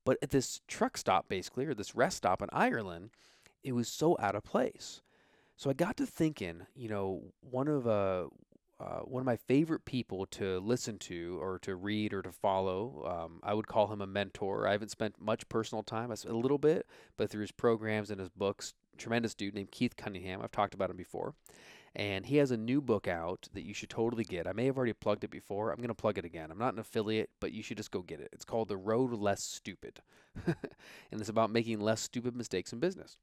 But 0.04 0.18
at 0.22 0.30
this 0.30 0.60
truck 0.68 0.96
stop, 0.96 1.28
basically, 1.28 1.66
or 1.66 1.74
this 1.74 1.94
rest 1.94 2.18
stop 2.18 2.40
in 2.40 2.48
Ireland, 2.52 3.10
it 3.64 3.72
was 3.72 3.88
so 3.88 4.16
out 4.20 4.36
of 4.36 4.44
place. 4.44 5.02
So 5.56 5.70
I 5.70 5.72
got 5.72 5.96
to 5.96 6.06
thinking, 6.06 6.66
you 6.74 6.88
know, 6.88 7.22
one 7.40 7.66
of 7.66 7.86
uh, 7.86 8.26
uh, 8.78 9.00
one 9.00 9.20
of 9.20 9.26
my 9.26 9.36
favorite 9.36 9.84
people 9.86 10.26
to 10.26 10.60
listen 10.60 10.98
to 10.98 11.38
or 11.40 11.58
to 11.60 11.74
read 11.74 12.12
or 12.12 12.22
to 12.22 12.30
follow. 12.30 13.24
Um, 13.24 13.40
I 13.42 13.54
would 13.54 13.66
call 13.66 13.90
him 13.90 14.02
a 14.02 14.06
mentor. 14.06 14.68
I 14.68 14.72
haven't 14.72 14.90
spent 14.90 15.20
much 15.20 15.48
personal 15.48 15.82
time, 15.82 16.12
a 16.12 16.32
little 16.32 16.58
bit, 16.58 16.86
but 17.16 17.30
through 17.30 17.40
his 17.40 17.52
programs 17.52 18.10
and 18.10 18.20
his 18.20 18.28
books, 18.28 18.74
tremendous 18.98 19.34
dude 19.34 19.54
named 19.54 19.70
Keith 19.70 19.96
Cunningham. 19.96 20.42
I've 20.42 20.52
talked 20.52 20.74
about 20.74 20.90
him 20.90 20.96
before 20.96 21.34
and 21.96 22.26
he 22.26 22.36
has 22.36 22.50
a 22.50 22.58
new 22.58 22.82
book 22.82 23.08
out 23.08 23.48
that 23.54 23.64
you 23.64 23.72
should 23.72 23.88
totally 23.88 24.22
get. 24.22 24.46
I 24.46 24.52
may 24.52 24.66
have 24.66 24.76
already 24.76 24.92
plugged 24.92 25.24
it 25.24 25.30
before. 25.30 25.70
I'm 25.70 25.78
going 25.78 25.88
to 25.88 25.94
plug 25.94 26.18
it 26.18 26.26
again. 26.26 26.50
I'm 26.50 26.58
not 26.58 26.74
an 26.74 26.78
affiliate, 26.78 27.30
but 27.40 27.52
you 27.52 27.62
should 27.62 27.78
just 27.78 27.90
go 27.90 28.02
get 28.02 28.20
it. 28.20 28.28
It's 28.34 28.44
called 28.44 28.68
The 28.68 28.76
Road 28.76 29.14
Less 29.14 29.42
Stupid. 29.42 30.00
and 30.46 30.54
it's 31.20 31.30
about 31.30 31.50
making 31.50 31.80
less 31.80 32.02
stupid 32.02 32.36
mistakes 32.36 32.74
in 32.74 32.80
business. 32.80 33.16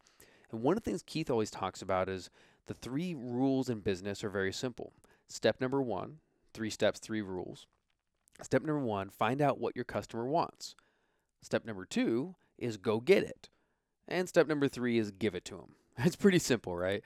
And 0.51 0.63
one 0.63 0.75
of 0.75 0.83
the 0.83 0.89
things 0.89 1.03
Keith 1.05 1.29
always 1.29 1.51
talks 1.51 1.83
about 1.83 2.09
is 2.09 2.31
the 2.65 2.73
three 2.73 3.13
rules 3.13 3.69
in 3.69 3.79
business 3.79 4.23
are 4.23 4.29
very 4.29 4.51
simple. 4.51 4.91
Step 5.27 5.61
number 5.61 5.79
one, 5.79 6.17
three 6.51 6.71
steps, 6.71 6.99
three 6.99 7.21
rules. 7.21 7.67
Step 8.41 8.63
number 8.63 8.79
one, 8.79 9.11
find 9.11 9.39
out 9.39 9.59
what 9.59 9.75
your 9.75 9.85
customer 9.85 10.25
wants. 10.25 10.73
Step 11.43 11.63
number 11.63 11.85
two 11.85 12.33
is 12.57 12.77
go 12.77 12.99
get 12.99 13.23
it. 13.23 13.49
And 14.07 14.27
step 14.27 14.47
number 14.47 14.67
three 14.67 14.97
is 14.97 15.11
give 15.11 15.35
it 15.35 15.45
to 15.45 15.57
them. 15.57 15.75
It's 16.03 16.15
pretty 16.15 16.39
simple, 16.39 16.75
right? 16.75 17.03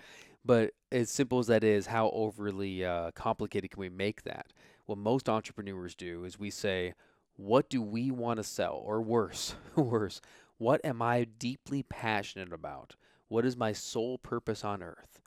But 0.48 0.72
as 0.94 1.10
simple 1.10 1.40
as 1.40 1.48
that 1.48 1.66
is, 1.66 1.88
how 1.88 2.10
overly 2.12 2.86
uh, 2.86 3.12
complicated 3.12 3.72
can 3.72 3.82
we 3.82 3.90
make 3.90 4.24
that? 4.24 4.54
What 4.86 4.98
most 4.98 5.28
entrepreneurs 5.28 5.94
do 5.94 6.24
is 6.24 6.40
we 6.40 6.50
say, 6.50 6.94
what 7.36 7.70
do 7.70 7.82
we 7.82 8.12
want 8.12 8.38
to 8.38 8.46
sell? 8.46 8.82
Or 8.84 9.02
worse, 9.02 9.56
worse, 9.76 10.22
what 10.58 10.80
am 10.86 11.02
I 11.02 11.26
deeply 11.26 11.84
passionate 11.84 12.54
about? 12.54 12.96
What 13.28 13.46
is 13.46 13.58
my 13.58 13.74
sole 13.74 14.18
purpose 14.18 14.64
on 14.64 14.82
earth? 14.82 15.20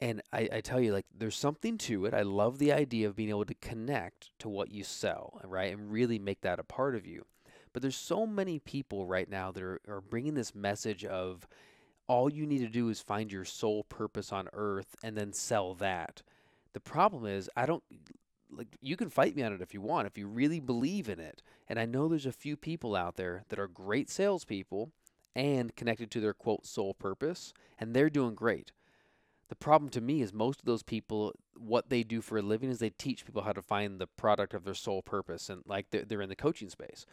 And 0.00 0.20
I, 0.32 0.48
I, 0.54 0.60
tell 0.60 0.80
you, 0.80 0.92
like, 0.92 1.06
there's 1.16 1.36
something 1.36 1.78
to 1.78 2.04
it. 2.04 2.12
I 2.12 2.22
love 2.22 2.58
the 2.58 2.72
idea 2.72 3.06
of 3.06 3.16
being 3.16 3.30
able 3.30 3.46
to 3.46 3.54
connect 3.54 4.36
to 4.40 4.48
what 4.48 4.72
you 4.72 4.82
sell, 4.82 5.40
right? 5.44 5.72
And 5.72 5.90
really 5.90 6.18
make 6.18 6.40
that 6.40 6.58
a 6.58 6.64
part 6.64 6.96
of 6.96 7.06
you. 7.06 7.24
But 7.72 7.80
there's 7.80 7.96
so 7.96 8.26
many 8.26 8.58
people 8.58 9.06
right 9.06 9.30
now 9.30 9.52
that 9.52 9.62
are, 9.62 9.80
are 9.88 10.00
bringing 10.00 10.34
this 10.34 10.54
message 10.54 11.04
of 11.04 11.46
all 12.08 12.32
you 12.32 12.46
need 12.46 12.60
to 12.60 12.68
do 12.68 12.88
is 12.88 13.00
find 13.00 13.32
your 13.32 13.44
sole 13.44 13.84
purpose 13.84 14.32
on 14.32 14.48
earth 14.52 14.94
and 15.02 15.16
then 15.16 15.32
sell 15.32 15.74
that. 15.74 16.22
The 16.72 16.80
problem 16.80 17.26
is, 17.26 17.50
I 17.56 17.66
don't 17.66 17.82
like 18.50 18.68
you 18.80 18.96
can 18.96 19.10
fight 19.10 19.34
me 19.34 19.42
on 19.42 19.52
it 19.52 19.60
if 19.60 19.74
you 19.74 19.80
want, 19.80 20.06
if 20.06 20.16
you 20.16 20.28
really 20.28 20.60
believe 20.60 21.08
in 21.08 21.18
it. 21.18 21.42
And 21.68 21.78
I 21.78 21.86
know 21.86 22.08
there's 22.08 22.26
a 22.26 22.32
few 22.32 22.56
people 22.56 22.94
out 22.94 23.16
there 23.16 23.44
that 23.48 23.58
are 23.58 23.66
great 23.66 24.08
salespeople 24.08 24.90
and 25.34 25.74
connected 25.76 26.10
to 26.12 26.20
their 26.20 26.32
quote 26.32 26.66
sole 26.66 26.94
purpose, 26.94 27.52
and 27.78 27.92
they're 27.92 28.10
doing 28.10 28.34
great. 28.34 28.72
The 29.48 29.56
problem 29.56 29.90
to 29.90 30.00
me 30.00 30.22
is 30.22 30.32
most 30.32 30.60
of 30.60 30.66
those 30.66 30.82
people, 30.82 31.32
what 31.56 31.88
they 31.88 32.02
do 32.02 32.20
for 32.20 32.38
a 32.38 32.42
living 32.42 32.70
is 32.70 32.78
they 32.78 32.90
teach 32.90 33.24
people 33.24 33.42
how 33.42 33.52
to 33.52 33.62
find 33.62 34.00
the 34.00 34.06
product 34.06 34.54
of 34.54 34.64
their 34.64 34.74
sole 34.74 35.02
purpose, 35.02 35.50
and 35.50 35.62
like 35.66 35.90
they're, 35.90 36.04
they're 36.04 36.22
in 36.22 36.28
the 36.28 36.36
coaching 36.36 36.70
space. 36.70 37.04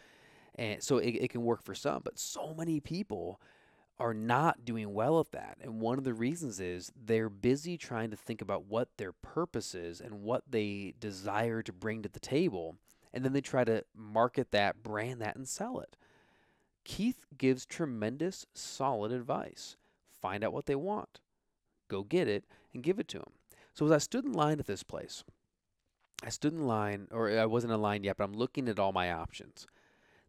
And 0.56 0.82
so 0.82 0.98
it, 0.98 1.12
it 1.12 1.30
can 1.32 1.44
work 1.44 1.64
for 1.64 1.76
some, 1.76 2.02
but 2.04 2.18
so 2.18 2.54
many 2.54 2.80
people 2.80 3.42
are 4.00 4.14
not 4.14 4.66
doing 4.66 4.94
well 4.94 5.20
at 5.20 5.32
that. 5.32 5.58
And 5.62 5.80
one 5.80 5.98
of 5.98 6.04
the 6.04 6.14
reasons 6.14 6.60
is 6.60 6.92
they're 6.96 7.30
busy 7.30 7.78
trying 7.78 8.10
to 8.12 8.18
think 8.18 8.42
about 8.42 8.66
what 8.66 8.90
their 8.98 9.12
purpose 9.12 9.76
is 9.76 10.02
and 10.02 10.24
what 10.24 10.44
they 10.50 10.94
desire 11.00 11.62
to 11.62 11.72
bring 11.72 12.02
to 12.02 12.10
the 12.10 12.20
table. 12.20 12.76
And 13.14 13.24
then 13.24 13.34
they 13.34 13.42
try 13.42 13.64
to 13.64 13.86
market 13.96 14.52
that, 14.52 14.82
brand 14.82 15.22
that, 15.22 15.36
and 15.36 15.48
sell 15.48 15.80
it. 15.80 15.96
Keith 16.84 17.26
gives 17.38 17.66
tremendous, 17.66 18.46
solid 18.54 19.12
advice. 19.12 19.78
Find 20.22 20.44
out 20.44 20.54
what 20.54 20.66
they 20.66 20.76
want, 20.76 21.20
go 21.88 22.04
get 22.04 22.28
it, 22.28 22.46
and 22.74 22.84
give 22.84 23.00
it 23.00 23.08
to 23.10 23.20
them. 23.20 23.34
So 23.74 23.86
as 23.86 23.92
I 23.92 23.98
stood 24.00 24.26
in 24.26 24.34
line 24.34 24.60
at 24.60 24.68
this 24.68 24.84
place, 24.84 25.24
I 26.24 26.30
stood 26.30 26.54
in 26.54 26.66
line, 26.66 27.08
or 27.12 27.30
I 27.30 27.46
wasn't 27.46 27.74
in 27.74 27.82
line 27.82 28.04
yet, 28.04 28.18
but 28.18 28.24
I'm 28.24 28.34
looking 28.34 28.70
at 28.70 28.80
all 28.80 28.94
my 28.94 29.12
options. 29.12 29.68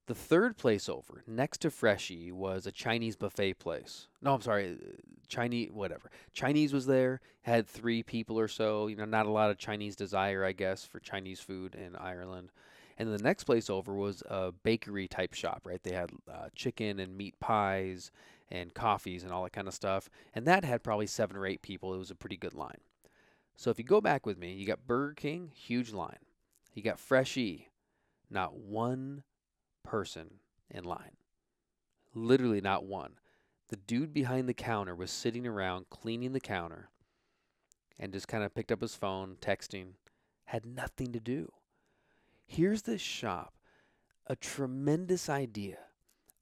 The 0.07 0.15
third 0.15 0.59
place 0.59 0.89
over, 0.89 1.23
next 1.27 1.59
to 1.63 1.71
Freshii, 1.71 2.31
was 2.31 2.67
a 2.67 2.73
Chinese 2.73 3.17
buffet 3.17 3.55
place. 3.55 4.09
No, 4.21 4.35
I'm 4.35 4.43
sorry, 4.43 4.77
Chinese, 5.29 5.71
whatever. 5.73 6.11
Chinese 6.35 6.75
was 6.75 6.85
there, 6.85 7.21
had 7.43 7.67
three 7.67 8.03
people 8.03 8.39
or 8.39 8.49
so. 8.49 8.87
You 8.87 8.97
know, 8.97 9.07
not 9.07 9.25
a 9.25 9.31
lot 9.31 9.51
of 9.51 9.57
Chinese 9.57 9.97
desire, 9.97 10.45
I 10.45 10.53
guess, 10.53 10.85
for 10.85 11.01
Chinese 11.01 11.41
food 11.41 11.75
in 11.75 11.97
Ireland. 11.97 12.53
And 12.99 13.13
the 13.13 13.23
next 13.23 13.45
place 13.45 13.71
over 13.71 13.95
was 13.95 14.23
a 14.29 14.53
bakery 14.53 15.09
type 15.09 15.33
shop, 15.33 15.63
right? 15.65 15.83
They 15.83 15.95
had 15.95 16.11
uh, 16.31 16.49
chicken 16.55 17.01
and 17.01 17.17
meat 17.17 17.41
pies 17.41 18.11
and 18.51 18.75
coffees 18.75 19.25
and 19.25 19.33
all 19.33 19.45
that 19.45 19.53
kind 19.53 19.67
of 19.67 19.75
stuff. 19.75 20.11
And 20.35 20.47
that 20.47 20.65
had 20.65 20.83
probably 20.83 21.07
seven 21.07 21.37
or 21.37 21.47
eight 21.47 21.63
people. 21.63 21.95
It 21.95 21.99
was 21.99 22.11
a 22.11 22.15
pretty 22.15 22.37
good 22.37 22.55
line. 22.55 22.81
So 23.57 23.71
if 23.71 23.79
you 23.79 23.85
go 23.85 24.01
back 24.01 24.27
with 24.27 24.39
me, 24.39 24.53
you 24.53 24.67
got 24.67 24.87
Burger 24.87 25.15
King, 25.15 25.51
huge 25.55 25.93
line. 25.93 26.19
You 26.75 26.83
got 26.83 26.99
Freshii, 26.99 27.69
not 28.31 28.55
one 28.55 29.23
person 29.85 30.41
in 30.71 30.85
line. 30.85 31.17
Literally 32.15 32.61
not 32.61 32.85
one. 32.85 33.15
The 33.69 33.77
dude 33.77 34.13
behind 34.13 34.49
the 34.49 34.55
counter 34.55 34.95
was 34.95 35.11
sitting 35.11 35.47
around 35.47 35.91
cleaning 35.91 36.33
the 36.33 36.41
counter 36.41 36.91
and 37.99 38.13
just 38.13 38.29
kind 38.29 38.43
of 38.45 38.55
picked 38.55 38.73
up 38.73 38.81
his 38.81 38.95
phone, 38.95 39.37
texting, 39.41 39.93
had 40.47 40.67
nothing 40.67 41.13
to 41.13 41.21
do. 41.21 41.53
Here's 42.47 42.83
this 42.83 43.01
shop, 43.01 43.55
a 44.27 44.37
tremendous 44.37 45.29
idea. 45.29 45.79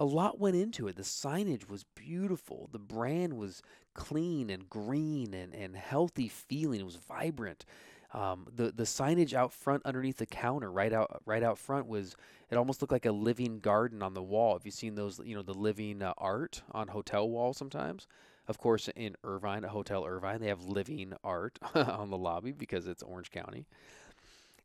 A 0.00 0.04
lot 0.04 0.40
went 0.40 0.56
into 0.56 0.88
it. 0.88 0.96
The 0.96 1.02
signage 1.02 1.68
was 1.68 1.84
beautiful. 1.94 2.68
The 2.72 2.78
brand 2.78 3.34
was 3.34 3.62
clean 3.94 4.50
and 4.50 4.68
green 4.68 5.32
and, 5.32 5.54
and 5.54 5.76
healthy 5.76 6.28
feeling. 6.28 6.80
It 6.80 6.86
was 6.86 6.96
vibrant. 6.96 7.64
Um, 8.14 8.46
the 8.54 8.70
the 8.70 8.82
signage 8.82 9.32
out 9.32 9.52
front 9.52 9.82
underneath 9.86 10.18
the 10.18 10.26
counter, 10.26 10.70
right 10.70 10.92
out 10.92 11.22
right 11.24 11.42
out 11.42 11.58
front, 11.58 11.86
was 11.86 12.14
it 12.50 12.56
almost 12.56 12.82
looked 12.82 12.92
like 12.92 13.06
a 13.06 13.12
living 13.12 13.60
garden 13.60 14.02
on 14.02 14.12
the 14.12 14.22
wall. 14.22 14.52
Have 14.54 14.66
you 14.66 14.70
seen 14.70 14.94
those? 14.94 15.20
You 15.24 15.34
know 15.34 15.42
the 15.42 15.54
living 15.54 16.02
uh, 16.02 16.12
art 16.18 16.62
on 16.72 16.88
hotel 16.88 17.28
walls 17.28 17.56
sometimes. 17.56 18.06
Of 18.48 18.58
course, 18.58 18.88
in 18.96 19.16
Irvine, 19.24 19.62
Hotel 19.62 20.04
Irvine, 20.04 20.40
they 20.40 20.48
have 20.48 20.64
living 20.64 21.14
art 21.22 21.58
on 21.74 22.10
the 22.10 22.18
lobby 22.18 22.52
because 22.52 22.86
it's 22.86 23.02
Orange 23.02 23.30
County. 23.30 23.66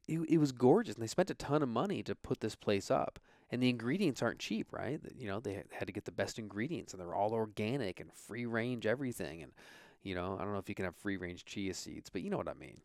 It, 0.08 0.20
it 0.30 0.38
was 0.40 0.52
gorgeous, 0.52 0.96
and 0.96 1.04
they 1.04 1.08
spent 1.08 1.30
a 1.30 1.36
ton 1.36 1.62
of 1.62 1.70
money 1.70 2.02
to 2.04 2.16
put 2.16 2.40
this 2.40 2.56
place 2.56 2.90
up. 2.90 3.20
And 3.52 3.62
the 3.64 3.70
ingredients 3.70 4.22
aren't 4.22 4.40
cheap, 4.40 4.74
right? 4.74 5.00
You 5.18 5.28
know, 5.28 5.40
they 5.40 5.64
had 5.72 5.86
to 5.86 5.94
get 5.94 6.06
the 6.06 6.12
best 6.12 6.40
ingredients, 6.40 6.94
and 6.94 7.02
they're 7.02 7.16
all 7.16 7.34
organic 7.34 8.00
and 8.00 8.12
free 8.12 8.46
range 8.46 8.86
everything. 8.86 9.44
And 9.44 9.54
you 10.04 10.16
know, 10.16 10.38
I 10.40 10.44
don't 10.44 10.54
know 10.54 10.60
if 10.60 10.70
you 10.70 10.76
can 10.76 10.86
have 10.86 10.96
free 10.96 11.18
range 11.18 11.46
chia 11.46 11.74
seeds, 11.74 12.10
but 12.10 12.22
you 12.22 12.30
know 12.30 12.38
what 12.38 12.50
I 12.50 12.54
mean. 12.54 12.78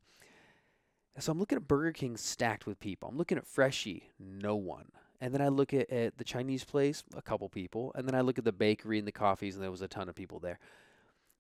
So 1.19 1.31
I'm 1.31 1.39
looking 1.39 1.57
at 1.57 1.69
Burger 1.69 1.93
King 1.93 2.17
stacked 2.17 2.67
with 2.67 2.81
people. 2.81 3.09
I'm 3.09 3.19
looking 3.19 3.39
at 3.39 3.47
Freshii, 3.47 4.11
no 4.19 4.57
one. 4.57 4.87
And 5.21 5.33
then 5.33 5.43
I 5.43 5.49
look 5.49 5.75
at, 5.75 5.91
at 5.91 6.19
the 6.19 6.25
Chinese 6.25 6.65
place, 6.65 7.05
a 7.15 7.23
couple 7.23 7.49
people. 7.49 7.93
And 7.95 8.09
then 8.09 8.15
I 8.15 8.23
look 8.23 8.39
at 8.39 8.45
the 8.45 8.53
bakery 8.53 8.99
and 8.99 9.07
the 9.07 9.13
coffees, 9.13 9.55
and 9.55 9.63
there 9.63 9.71
was 9.71 9.83
a 9.83 9.89
ton 9.89 10.09
of 10.09 10.15
people 10.15 10.41
there. 10.41 10.59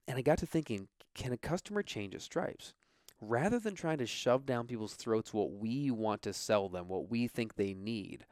And 0.06 0.18
I 0.18 0.22
got 0.22 0.38
to 0.38 0.46
thinking, 0.46 0.88
can 1.14 1.32
a 1.32 1.38
customer 1.38 1.82
change 1.82 2.14
its 2.14 2.24
stripes? 2.24 2.74
Rather 3.20 3.58
than 3.58 3.74
trying 3.74 3.98
to 3.98 4.06
shove 4.06 4.44
down 4.46 4.66
people's 4.66 4.94
throats 4.94 5.32
what 5.32 5.52
we 5.52 5.90
want 5.90 6.22
to 6.22 6.32
sell 6.32 6.68
them, 6.68 6.88
what 6.88 7.10
we 7.10 7.26
think 7.26 7.54
they 7.54 7.72
need, 7.72 8.26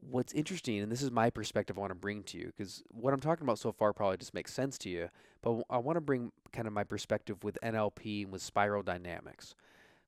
what's 0.00 0.32
interesting, 0.32 0.80
and 0.80 0.90
this 0.90 1.02
is 1.02 1.10
my 1.10 1.30
perspective 1.30 1.76
I 1.76 1.80
want 1.80 1.90
to 1.90 1.96
bring 1.96 2.22
to 2.24 2.38
you, 2.38 2.46
because 2.46 2.82
what 2.88 3.12
I'm 3.12 3.20
talking 3.20 3.44
about 3.44 3.58
so 3.58 3.70
far 3.70 3.92
probably 3.92 4.16
just 4.16 4.34
makes 4.34 4.52
sense 4.52 4.78
to 4.78 4.88
you, 4.88 5.08
but 5.42 5.62
I 5.68 5.78
want 5.78 5.96
to 5.96 6.00
bring 6.00 6.32
kind 6.52 6.66
of 6.66 6.72
my 6.72 6.84
perspective 6.84 7.44
with 7.44 7.58
NLP 7.62 8.24
and 8.24 8.32
with 8.32 8.42
spiral 8.42 8.82
dynamics. 8.82 9.54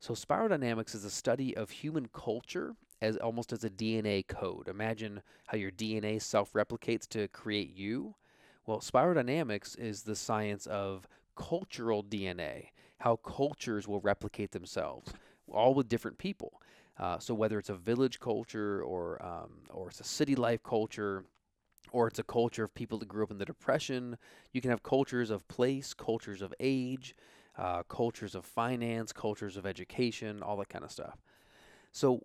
So, 0.01 0.15
spiral 0.15 0.49
dynamics 0.49 0.95
is 0.95 1.05
a 1.05 1.11
study 1.11 1.57
of 1.57 1.71
human 1.71 2.09
culture 2.13 2.77
as 3.01 3.17
almost 3.17 3.53
as 3.53 3.65
a 3.65 3.71
DNA 3.71 4.23
code. 4.27 4.69
Imagine 4.69 5.23
how 5.47 5.57
your 5.57 5.71
DNA 5.71 6.19
self 6.19 6.53
replicates 6.53 7.07
to 7.09 7.29
create 7.29 7.75
you. 7.75 8.15
Well, 8.67 8.81
spiral 8.81 9.15
dynamics 9.15 9.75
is 9.75 10.03
the 10.03 10.17
science 10.17 10.67
of 10.67 11.07
cultural 11.37 12.03
DNA, 12.03 12.71
how 12.99 13.17
cultures 13.17 13.87
will 13.87 14.01
replicate 14.01 14.53
themselves, 14.53 15.13
all 15.51 15.75
with 15.75 15.89
different 15.89 16.19
people. 16.19 16.61
Uh, 16.99 17.19
so 17.19 17.35
whether 17.35 17.59
it's 17.59 17.71
a 17.71 17.75
village 17.75 18.21
culture 18.21 18.83
or 18.83 19.25
um, 19.25 19.51
or 19.71 19.89
it's 19.89 20.01
a 20.01 20.05
city 20.05 20.35
life 20.37 20.63
culture, 20.63 21.25
or 21.93 22.09
it's 22.09 22.19
a 22.19 22.25
culture 22.25 22.65
of 22.65 22.75
people 22.75 22.99
that 22.99 23.09
grew 23.09 23.25
up 23.25 23.31
in 23.31 23.39
the 23.39 23.45
depression, 23.45 24.17
you 24.53 24.61
can 24.61 24.71
have 24.71 24.83
cultures 24.83 25.31
of 25.31 25.47
place, 25.49 25.93
cultures 25.95 26.43
of 26.43 26.55
age, 26.61 27.15
uh, 27.57 27.83
cultures 27.85 28.35
of 28.35 28.45
finance, 28.45 29.13
cultures 29.13 29.57
of 29.57 29.67
education, 29.67 30.43
all 30.43 30.57
that 30.57 30.69
kind 30.69 30.85
of 30.85 30.91
stuff. 30.91 31.19
So 31.93 32.23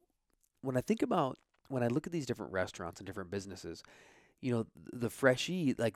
when 0.62 0.76
I 0.78 0.82
think 0.82 1.02
about 1.02 1.38
when 1.68 1.84
I 1.84 1.88
look 1.88 2.08
at 2.08 2.14
these 2.14 2.26
different 2.26 2.52
restaurants 2.52 3.00
and 3.00 3.08
different 3.08 3.30
businesses, 3.30 3.84
you 4.42 4.52
know, 4.52 4.66
the 4.76 5.10
Freshii 5.10 5.76
like 5.78 5.96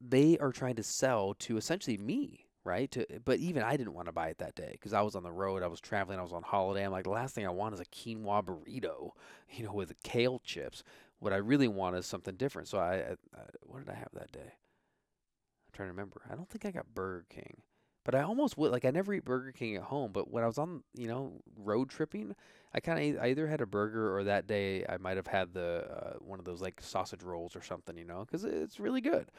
they 0.00 0.38
are 0.38 0.52
trying 0.52 0.76
to 0.76 0.82
sell 0.82 1.34
to 1.40 1.56
essentially 1.56 1.96
me, 1.96 2.46
right? 2.64 2.90
To, 2.92 3.06
but 3.24 3.38
even 3.38 3.62
I 3.62 3.76
didn't 3.76 3.94
want 3.94 4.06
to 4.06 4.12
buy 4.12 4.28
it 4.28 4.38
that 4.38 4.54
day 4.54 4.70
because 4.72 4.92
I 4.92 5.02
was 5.02 5.14
on 5.14 5.22
the 5.22 5.32
road, 5.32 5.62
I 5.62 5.68
was 5.68 5.80
traveling, 5.80 6.18
I 6.18 6.22
was 6.22 6.32
on 6.32 6.42
holiday. 6.42 6.84
I'm 6.84 6.92
like, 6.92 7.04
the 7.04 7.10
last 7.10 7.34
thing 7.34 7.46
I 7.46 7.50
want 7.50 7.74
is 7.74 7.80
a 7.80 7.84
quinoa 7.84 8.44
burrito, 8.44 9.10
you 9.50 9.64
know, 9.64 9.72
with 9.72 10.00
kale 10.02 10.40
chips. 10.44 10.82
What 11.20 11.32
I 11.32 11.36
really 11.36 11.68
want 11.68 11.96
is 11.96 12.06
something 12.06 12.36
different. 12.36 12.68
So 12.68 12.78
I, 12.78 12.94
I, 12.94 13.16
I 13.34 13.40
what 13.62 13.78
did 13.78 13.90
I 13.90 13.96
have 13.96 14.10
that 14.14 14.32
day? 14.32 14.40
I'm 14.40 15.72
trying 15.72 15.88
to 15.88 15.92
remember. 15.92 16.22
I 16.30 16.36
don't 16.36 16.48
think 16.48 16.64
I 16.64 16.70
got 16.70 16.94
Burger 16.94 17.26
King. 17.28 17.62
But 18.08 18.14
I 18.14 18.22
almost 18.22 18.56
would 18.56 18.72
like 18.72 18.86
I 18.86 18.90
never 18.90 19.12
eat 19.12 19.26
Burger 19.26 19.52
King 19.52 19.76
at 19.76 19.82
home. 19.82 20.12
But 20.12 20.30
when 20.30 20.42
I 20.42 20.46
was 20.46 20.56
on 20.56 20.82
you 20.94 21.08
know 21.08 21.42
road 21.58 21.90
tripping, 21.90 22.34
I 22.72 22.80
kind 22.80 23.18
of 23.18 23.22
either 23.22 23.46
had 23.46 23.60
a 23.60 23.66
burger 23.66 24.16
or 24.16 24.24
that 24.24 24.46
day 24.46 24.82
I 24.88 24.96
might 24.96 25.18
have 25.18 25.26
had 25.26 25.52
the 25.52 25.84
uh, 25.90 26.12
one 26.20 26.38
of 26.38 26.46
those 26.46 26.62
like 26.62 26.80
sausage 26.80 27.22
rolls 27.22 27.54
or 27.54 27.60
something, 27.60 27.98
you 27.98 28.06
know, 28.06 28.20
because 28.24 28.44
it's 28.44 28.80
really 28.80 29.02
good, 29.02 29.30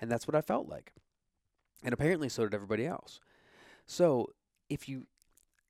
and 0.00 0.10
that's 0.10 0.26
what 0.26 0.34
I 0.34 0.40
felt 0.40 0.70
like, 0.70 0.94
and 1.82 1.92
apparently 1.92 2.30
so 2.30 2.44
did 2.44 2.54
everybody 2.54 2.86
else. 2.86 3.20
So 3.84 4.30
if 4.70 4.88
you 4.88 5.06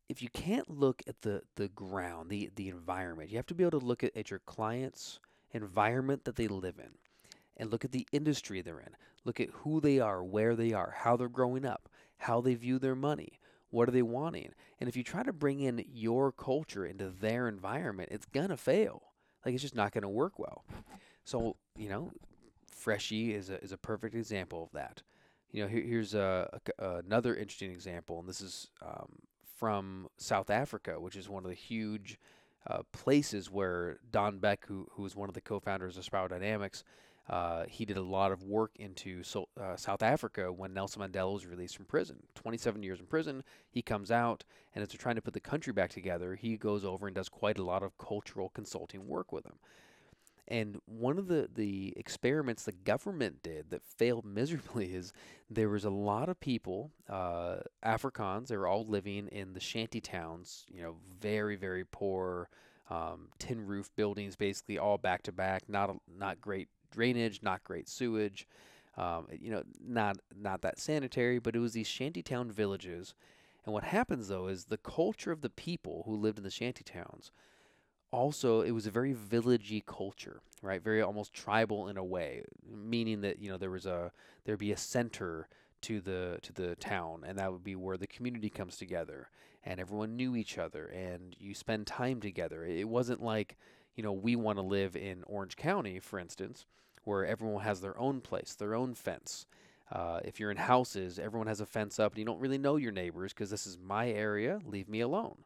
if 0.09 0.23
you 0.23 0.29
can't 0.29 0.71
look 0.71 1.03
at 1.09 1.23
the 1.23 1.43
the 1.57 1.67
ground, 1.67 2.31
the 2.31 2.53
the 2.55 2.69
environment, 2.69 3.31
you 3.31 3.37
have 3.37 3.47
to 3.47 3.55
be 3.55 3.65
able 3.65 3.81
to 3.81 3.85
look 3.85 4.05
at, 4.05 4.17
at 4.17 4.31
your 4.31 4.39
clients' 4.47 5.19
environment 5.51 6.23
that 6.23 6.37
they 6.37 6.47
live 6.47 6.79
in, 6.79 6.91
and 7.57 7.73
look 7.73 7.85
at 7.85 7.91
the 7.91 8.07
industry 8.13 8.61
they're 8.61 8.79
in. 8.79 8.95
Look 9.25 9.41
at 9.41 9.51
who 9.51 9.81
they 9.81 9.99
are, 9.99 10.23
where 10.23 10.55
they 10.55 10.73
are, 10.73 10.95
how 10.99 11.17
they're 11.17 11.29
growing 11.29 11.67
up 11.67 11.89
how 12.25 12.40
they 12.40 12.54
view 12.54 12.78
their 12.78 12.95
money. 12.95 13.38
What 13.69 13.88
are 13.88 13.93
they 13.93 14.02
wanting? 14.02 14.52
And 14.81 14.88
if 14.88 14.97
you 14.97 15.02
try 15.02 15.23
to 15.23 15.33
bring 15.33 15.61
in 15.61 15.85
your 15.93 16.33
culture 16.33 16.87
into 16.87 17.11
their 17.11 17.49
environment, 17.49 18.09
it's 18.12 18.25
going 18.25 18.49
to 18.49 18.57
fail. 18.57 19.02
Like 19.45 19.52
it's 19.54 19.62
just 19.62 19.75
not 19.75 19.93
going 19.93 20.02
to 20.02 20.09
work 20.09 20.38
well. 20.38 20.64
So, 21.25 21.57
you 21.76 21.88
know, 21.88 22.12
Freshii 22.71 23.35
is 23.35 23.50
a, 23.50 23.62
is 23.62 23.73
a 23.73 23.76
perfect 23.76 24.14
example 24.14 24.62
of 24.62 24.71
that. 24.73 25.02
You 25.50 25.62
know, 25.62 25.69
here, 25.69 25.83
here's 25.83 26.14
a, 26.14 26.61
a, 26.78 26.97
another 26.97 27.35
interesting 27.35 27.71
example, 27.71 28.21
and 28.21 28.28
this 28.28 28.40
is 28.40 28.71
um, 28.81 29.19
from 29.57 30.09
South 30.16 30.50
Africa, 30.50 30.99
which 30.99 31.16
is 31.16 31.28
one 31.28 31.45
of 31.45 31.50
the 31.50 31.57
huge 31.57 32.19
uh, 32.66 32.83
places 32.93 33.50
where 33.50 33.99
Don 34.11 34.38
Beck, 34.38 34.64
who, 34.66 34.87
who 34.93 35.04
is 35.04 35.14
one 35.14 35.28
of 35.28 35.35
the 35.35 35.40
co 35.40 35.61
founders 35.61 35.99
of 35.99 36.04
Spiral 36.04 36.28
Dynamics, 36.28 36.85
uh, 37.28 37.64
he 37.69 37.85
did 37.85 37.97
a 37.97 38.02
lot 38.02 38.33
of 38.33 38.43
work 38.43 38.73
into 38.76 39.23
so, 39.23 39.49
uh, 39.61 39.76
South 39.76 40.02
Africa 40.02 40.52
when 40.52 40.75
Nelson 40.75 41.00
Mandela 41.00 41.33
was 41.33 41.47
released 41.47 41.76
from 41.76 41.87
prison. 41.87 42.23
27 42.35 42.83
years 42.83 43.00
in 43.00 43.07
prison, 43.07 43.43
he 43.71 43.81
comes 43.81 44.11
out, 44.11 44.45
and 44.75 44.83
as 44.83 44.88
they're 44.88 44.99
trying 44.99 45.14
to 45.14 45.23
put 45.23 45.33
the 45.33 45.40
country 45.40 45.73
back 45.73 45.90
together, 45.90 46.35
he 46.35 46.57
goes 46.57 46.85
over 46.85 47.07
and 47.07 47.14
does 47.14 47.31
quite 47.31 47.59
a 47.59 47.64
lot 47.64 47.83
of 47.83 47.97
cultural 47.97 48.50
consulting 48.50 49.07
work 49.07 49.33
with 49.33 49.45
them. 49.45 49.59
And 50.47 50.76
one 50.85 51.19
of 51.19 51.28
the, 51.28 51.49
the 51.54 51.95
experiments 51.97 52.64
the 52.64 52.73
government 52.73 53.43
did 53.43 53.71
that 53.71 53.83
failed 53.83 54.25
miserably 54.26 54.95
is 54.95 55.14
there 55.49 55.71
was 55.71 55.87
a 55.87 55.90
lot 55.90 56.28
of 56.28 56.38
people, 56.40 56.90
uh, 57.09 57.57
Afrikaans, 57.83 58.49
they 58.49 58.57
were 58.59 58.66
all 58.66 58.85
living 58.87 59.28
in 59.28 59.54
the 59.54 59.61
shanty 59.61 60.02
towns, 60.02 60.66
you 60.71 60.83
know, 60.83 60.97
very, 61.21 61.57
very 61.57 61.87
poor, 61.87 62.50
um, 62.90 63.28
tin 63.38 63.66
roof 63.66 63.88
buildings, 63.97 64.37
basically 64.37 64.76
all 64.76 64.99
back 64.99 65.23
to 65.23 65.33
back, 65.33 65.62
not, 65.71 65.97
not 66.19 66.43
great 66.43 66.69
drainage, 66.95 67.43
not 67.43 67.65
great 67.65 67.89
sewage, 67.89 68.47
um, 68.97 69.27
you 69.41 69.51
know, 69.51 69.63
not, 69.85 70.17
not 70.37 70.63
that 70.63 70.79
sanitary, 70.79 71.39
but 71.39 71.57
it 71.57 71.61
was 71.61 71.73
these 71.73 71.87
shantytown 71.87 72.51
villages. 72.51 73.15
And 73.65 73.73
what 73.73 73.85
happens 73.85 74.29
though 74.29 74.47
is 74.47 74.67
the 74.67 74.79
culture 74.79 75.33
of 75.33 75.41
the 75.41 75.51
people 75.51 76.05
who 76.07 76.17
lived 76.17 76.39
in 76.39 76.45
the 76.45 76.51
shanty 76.51 76.85
towns 76.85 77.31
also 78.15 78.61
it 78.61 78.71
was 78.71 78.87
a 78.87 78.93
very 78.93 79.13
villagey 79.13 79.85
culture 79.85 80.41
right 80.63 80.83
very 80.83 81.03
almost 81.03 81.35
tribal 81.35 81.89
in 81.89 81.97
a 81.97 82.05
way 82.05 82.45
meaning 82.65 83.21
that 83.23 83.41
you 83.41 83.51
know 83.51 83.59
there 83.59 83.71
was 83.71 83.87
a 83.87 84.13
there'd 84.45 84.61
be 84.61 84.71
a 84.71 84.77
center 84.77 85.49
to 85.81 86.01
the 86.01 86.39
to 86.41 86.53
the 86.53 86.77
town 86.77 87.25
and 87.27 87.39
that 87.39 87.51
would 87.51 87.65
be 87.65 87.75
where 87.75 87.97
the 87.97 88.07
community 88.07 88.49
comes 88.49 88.77
together 88.77 89.29
and 89.65 89.81
everyone 89.81 90.15
knew 90.15 90.37
each 90.37 90.59
other 90.59 90.87
and 90.87 91.35
you 91.41 91.55
spend 91.55 91.89
time 91.89 92.21
together 92.21 92.65
it 92.65 92.89
wasn't 92.89 93.21
like 93.21 93.57
you 93.97 94.03
know 94.03 94.13
we 94.13 94.37
want 94.37 94.59
to 94.59 94.63
live 94.63 94.95
in 94.95 95.25
orange 95.27 95.57
county 95.57 95.99
for 95.99 96.21
instance 96.21 96.67
where 97.05 97.25
everyone 97.25 97.63
has 97.63 97.81
their 97.81 97.99
own 97.99 98.21
place 98.21 98.55
their 98.55 98.75
own 98.75 98.95
fence 98.95 99.47
uh, 99.93 100.21
if 100.25 100.41
you're 100.41 100.51
in 100.51 100.57
houses 100.57 101.19
everyone 101.19 101.47
has 101.47 101.61
a 101.61 101.67
fence 101.67 101.99
up 101.99 102.13
and 102.13 102.19
you 102.19 102.25
don't 102.25 102.41
really 102.41 102.59
know 102.59 102.77
your 102.77 102.93
neighbors 102.93 103.33
because 103.33 103.51
this 103.51 103.67
is 103.67 103.79
my 103.79 104.11
area 104.11 104.61
leave 104.67 104.89
me 104.89 105.01
alone 105.01 105.37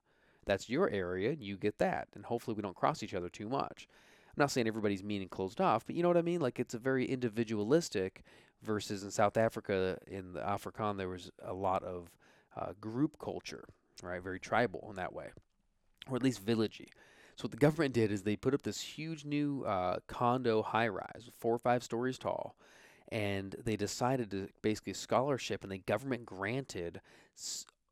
that's 0.49 0.71
your 0.71 0.89
area, 0.91 1.37
you 1.39 1.57
get 1.57 1.79
that. 1.79 2.09
And 2.15 2.25
hopefully 2.25 2.55
we 2.55 2.63
don't 2.63 2.75
cross 2.75 3.03
each 3.03 3.15
other 3.15 3.29
too 3.29 3.49
much. 3.49 3.87
I'm 4.29 4.41
not 4.41 4.51
saying 4.51 4.67
everybody's 4.67 5.05
mean 5.05 5.21
and 5.21 5.31
closed 5.31 5.61
off, 5.61 5.85
but 5.87 5.95
you 5.95 6.03
know 6.03 6.09
what 6.09 6.17
I 6.17 6.23
mean? 6.23 6.41
Like 6.41 6.59
it's 6.59 6.75
a 6.75 6.79
very 6.79 7.05
individualistic 7.05 8.23
versus 8.63 9.05
in 9.05 9.11
South 9.11 9.37
Africa, 9.37 9.99
in 10.07 10.33
the 10.33 10.41
Afrikaan, 10.41 10.97
there 10.97 11.09
was 11.09 11.31
a 11.45 11.53
lot 11.53 11.85
of 11.85 12.09
uh, 12.57 12.73
group 12.81 13.19
culture, 13.23 13.65
right? 14.03 14.23
Very 14.23 14.41
tribal 14.41 14.87
in 14.89 14.97
that 14.97 15.13
way, 15.13 15.29
or 16.09 16.17
at 16.17 16.23
least 16.23 16.45
villagey. 16.45 16.89
So 17.39 17.45
what 17.45 17.53
the 17.53 17.57
government 17.57 17.95
did 17.95 18.11
is 18.11 18.23
they 18.23 18.35
put 18.35 18.53
up 18.53 18.63
this 18.63 18.81
huge 18.81 19.25
new 19.25 19.63
uh, 19.63 19.99
condo 20.09 20.61
high 20.61 20.89
rise, 20.89 21.31
four 21.39 21.55
or 21.55 21.59
five 21.59 21.85
stories 21.85 22.19
tall, 22.19 22.57
and 23.13 23.55
they 23.65 23.77
decided 23.77 24.33
to 24.33 24.49
basically 24.61 24.93
scholarship, 24.95 25.63
and 25.63 25.71
the 25.71 25.79
government 25.79 26.27
granted 26.27 27.01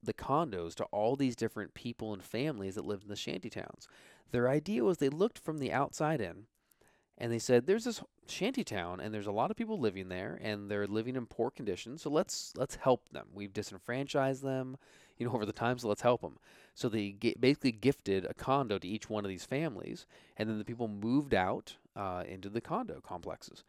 the 0.02 0.12
condos 0.12 0.74
to 0.74 0.84
all 0.86 1.14
these 1.14 1.36
different 1.36 1.74
people 1.74 2.12
and 2.12 2.24
families 2.24 2.74
that 2.74 2.84
lived 2.84 3.04
in 3.04 3.08
the 3.08 3.14
shanty 3.14 3.48
towns. 3.48 3.86
Their 4.32 4.48
idea 4.48 4.82
was 4.82 4.98
they 4.98 5.08
looked 5.08 5.38
from 5.38 5.58
the 5.58 5.72
outside 5.72 6.20
in 6.20 6.46
and 7.16 7.32
they 7.32 7.38
said 7.38 7.66
there's 7.66 7.84
this 7.84 8.02
shanty 8.26 8.64
town 8.64 9.00
and 9.00 9.14
there's 9.14 9.28
a 9.28 9.32
lot 9.32 9.52
of 9.52 9.56
people 9.56 9.78
living 9.78 10.08
there 10.08 10.38
and 10.42 10.68
they're 10.68 10.86
living 10.86 11.16
in 11.16 11.26
poor 11.26 11.50
conditions 11.50 12.02
so 12.02 12.10
let's 12.10 12.52
let's 12.56 12.74
help 12.74 13.08
them 13.10 13.26
we've 13.32 13.52
disenfranchised 13.52 14.42
them 14.42 14.76
you 15.18 15.26
know 15.26 15.32
over 15.34 15.46
the 15.46 15.52
time 15.52 15.78
so 15.78 15.88
let's 15.88 16.02
help 16.02 16.20
them 16.20 16.38
so 16.74 16.88
they 16.88 17.16
basically 17.40 17.72
gifted 17.72 18.24
a 18.24 18.34
condo 18.34 18.78
to 18.78 18.88
each 18.88 19.08
one 19.08 19.24
of 19.24 19.28
these 19.28 19.44
families 19.44 20.06
and 20.36 20.48
then 20.48 20.58
the 20.58 20.64
people 20.64 20.88
moved 20.88 21.34
out 21.34 21.76
uh, 21.94 22.22
into 22.28 22.48
the 22.48 22.60
condo 22.60 23.00
complexes 23.00 23.64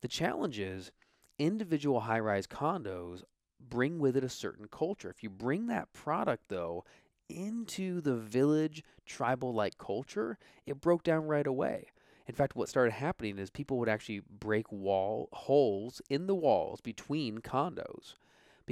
the 0.00 0.08
challenge 0.08 0.58
is 0.58 0.90
individual 1.38 2.00
high-rise 2.00 2.46
condos 2.46 3.22
bring 3.68 3.98
with 3.98 4.16
it 4.16 4.24
a 4.24 4.28
certain 4.28 4.66
culture. 4.68 5.10
If 5.10 5.22
you 5.22 5.30
bring 5.30 5.66
that 5.66 5.92
product, 5.92 6.44
though, 6.48 6.84
into 7.28 8.00
the 8.00 8.16
village 8.16 8.82
tribal 9.06 9.54
like 9.54 9.78
culture, 9.78 10.38
it 10.66 10.80
broke 10.80 11.02
down 11.02 11.26
right 11.26 11.46
away. 11.46 11.86
In 12.26 12.34
fact, 12.34 12.54
what 12.54 12.68
started 12.68 12.92
happening 12.92 13.38
is 13.38 13.50
people 13.50 13.78
would 13.78 13.88
actually 13.88 14.22
break 14.28 14.70
wall 14.70 15.28
holes 15.32 16.00
in 16.08 16.26
the 16.26 16.34
walls 16.34 16.80
between 16.80 17.38
condos. 17.38 18.14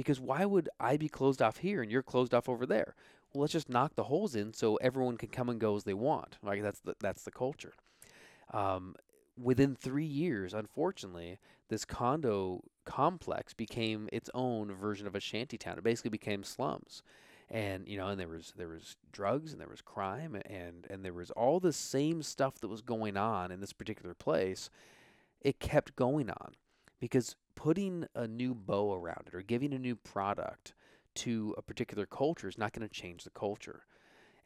Because 0.01 0.19
why 0.19 0.45
would 0.45 0.67
I 0.79 0.97
be 0.97 1.07
closed 1.07 1.43
off 1.43 1.57
here 1.57 1.83
and 1.83 1.91
you're 1.91 2.01
closed 2.01 2.33
off 2.33 2.49
over 2.49 2.65
there? 2.65 2.95
Well, 3.31 3.41
let's 3.41 3.53
just 3.53 3.69
knock 3.69 3.93
the 3.93 4.05
holes 4.05 4.35
in 4.35 4.51
so 4.51 4.77
everyone 4.77 5.15
can 5.15 5.29
come 5.29 5.47
and 5.47 5.61
go 5.61 5.75
as 5.75 5.83
they 5.83 5.93
want. 5.93 6.39
Like 6.41 6.63
that's 6.63 6.79
the 6.79 6.95
that's 6.99 7.23
the 7.23 7.29
culture. 7.29 7.73
Um, 8.51 8.95
within 9.39 9.75
three 9.75 10.05
years, 10.05 10.55
unfortunately, 10.55 11.37
this 11.69 11.85
condo 11.85 12.63
complex 12.83 13.53
became 13.53 14.09
its 14.11 14.31
own 14.33 14.73
version 14.73 15.05
of 15.05 15.13
a 15.13 15.19
shanty 15.19 15.59
town. 15.59 15.77
It 15.77 15.83
basically 15.83 16.09
became 16.09 16.43
slums. 16.43 17.03
And 17.47 17.87
you 17.87 17.95
know, 17.95 18.07
and 18.07 18.19
there 18.19 18.27
was 18.27 18.53
there 18.57 18.69
was 18.69 18.97
drugs 19.11 19.51
and 19.51 19.61
there 19.61 19.69
was 19.69 19.81
crime 19.81 20.35
and 20.47 20.87
and 20.89 21.05
there 21.05 21.13
was 21.13 21.29
all 21.29 21.59
the 21.59 21.73
same 21.73 22.23
stuff 22.23 22.55
that 22.55 22.69
was 22.69 22.81
going 22.81 23.17
on 23.17 23.51
in 23.51 23.59
this 23.59 23.73
particular 23.73 24.15
place. 24.15 24.71
It 25.41 25.59
kept 25.59 25.95
going 25.95 26.31
on 26.31 26.55
because 26.99 27.35
putting 27.55 28.05
a 28.15 28.27
new 28.27 28.53
bow 28.53 28.93
around 28.93 29.27
it 29.27 29.35
or 29.35 29.41
giving 29.41 29.73
a 29.73 29.79
new 29.79 29.95
product 29.95 30.73
to 31.13 31.53
a 31.57 31.61
particular 31.61 32.05
culture 32.05 32.47
is 32.47 32.57
not 32.57 32.73
going 32.73 32.87
to 32.87 32.93
change 32.93 33.23
the 33.23 33.29
culture. 33.29 33.85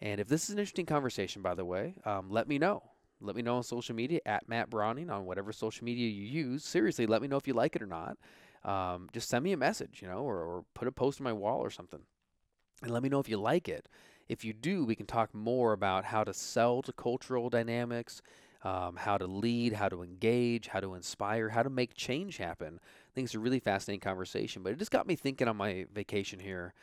And 0.01 0.19
if 0.19 0.27
this 0.27 0.45
is 0.45 0.49
an 0.51 0.59
interesting 0.59 0.85
conversation, 0.85 1.41
by 1.41 1.55
the 1.55 1.65
way, 1.65 1.95
um, 2.05 2.29
let 2.29 2.47
me 2.47 2.57
know. 2.57 2.83
Let 3.21 3.35
me 3.35 3.41
know 3.41 3.57
on 3.57 3.63
social 3.63 3.95
media 3.95 4.19
at 4.25 4.49
Matt 4.49 4.69
Browning 4.69 5.09
on 5.09 5.25
whatever 5.25 5.53
social 5.53 5.85
media 5.85 6.09
you 6.09 6.25
use. 6.25 6.65
Seriously, 6.65 7.05
let 7.05 7.21
me 7.21 7.27
know 7.27 7.37
if 7.37 7.47
you 7.47 7.53
like 7.53 7.75
it 7.75 7.81
or 7.81 7.87
not. 7.87 8.17
Um, 8.63 9.09
just 9.13 9.29
send 9.29 9.43
me 9.43 9.53
a 9.53 9.57
message, 9.57 10.01
you 10.01 10.07
know, 10.07 10.19
or, 10.19 10.37
or 10.37 10.65
put 10.73 10.87
a 10.87 10.91
post 10.91 11.21
on 11.21 11.23
my 11.23 11.33
wall 11.33 11.59
or 11.59 11.69
something. 11.69 12.01
And 12.81 12.91
let 12.91 13.03
me 13.03 13.09
know 13.09 13.19
if 13.19 13.29
you 13.29 13.37
like 13.37 13.69
it. 13.69 13.87
If 14.27 14.43
you 14.43 14.53
do, 14.53 14.83
we 14.83 14.95
can 14.95 15.05
talk 15.05 15.33
more 15.33 15.71
about 15.71 16.05
how 16.05 16.23
to 16.23 16.33
sell 16.33 16.81
to 16.81 16.91
cultural 16.91 17.49
dynamics, 17.49 18.21
um, 18.65 18.95
how 18.95 19.15
to 19.15 19.27
lead, 19.27 19.73
how 19.73 19.87
to 19.87 20.01
engage, 20.01 20.67
how 20.67 20.79
to 20.79 20.95
inspire, 20.95 21.49
how 21.49 21.61
to 21.61 21.69
make 21.69 21.93
change 21.93 22.37
happen. 22.37 22.79
I 22.81 23.11
think 23.13 23.25
it's 23.25 23.35
a 23.35 23.39
really 23.39 23.59
fascinating 23.59 23.99
conversation. 23.99 24.63
But 24.63 24.73
it 24.73 24.79
just 24.79 24.89
got 24.89 25.05
me 25.05 25.15
thinking 25.15 25.47
on 25.47 25.55
my 25.55 25.85
vacation 25.93 26.39
here 26.39 26.73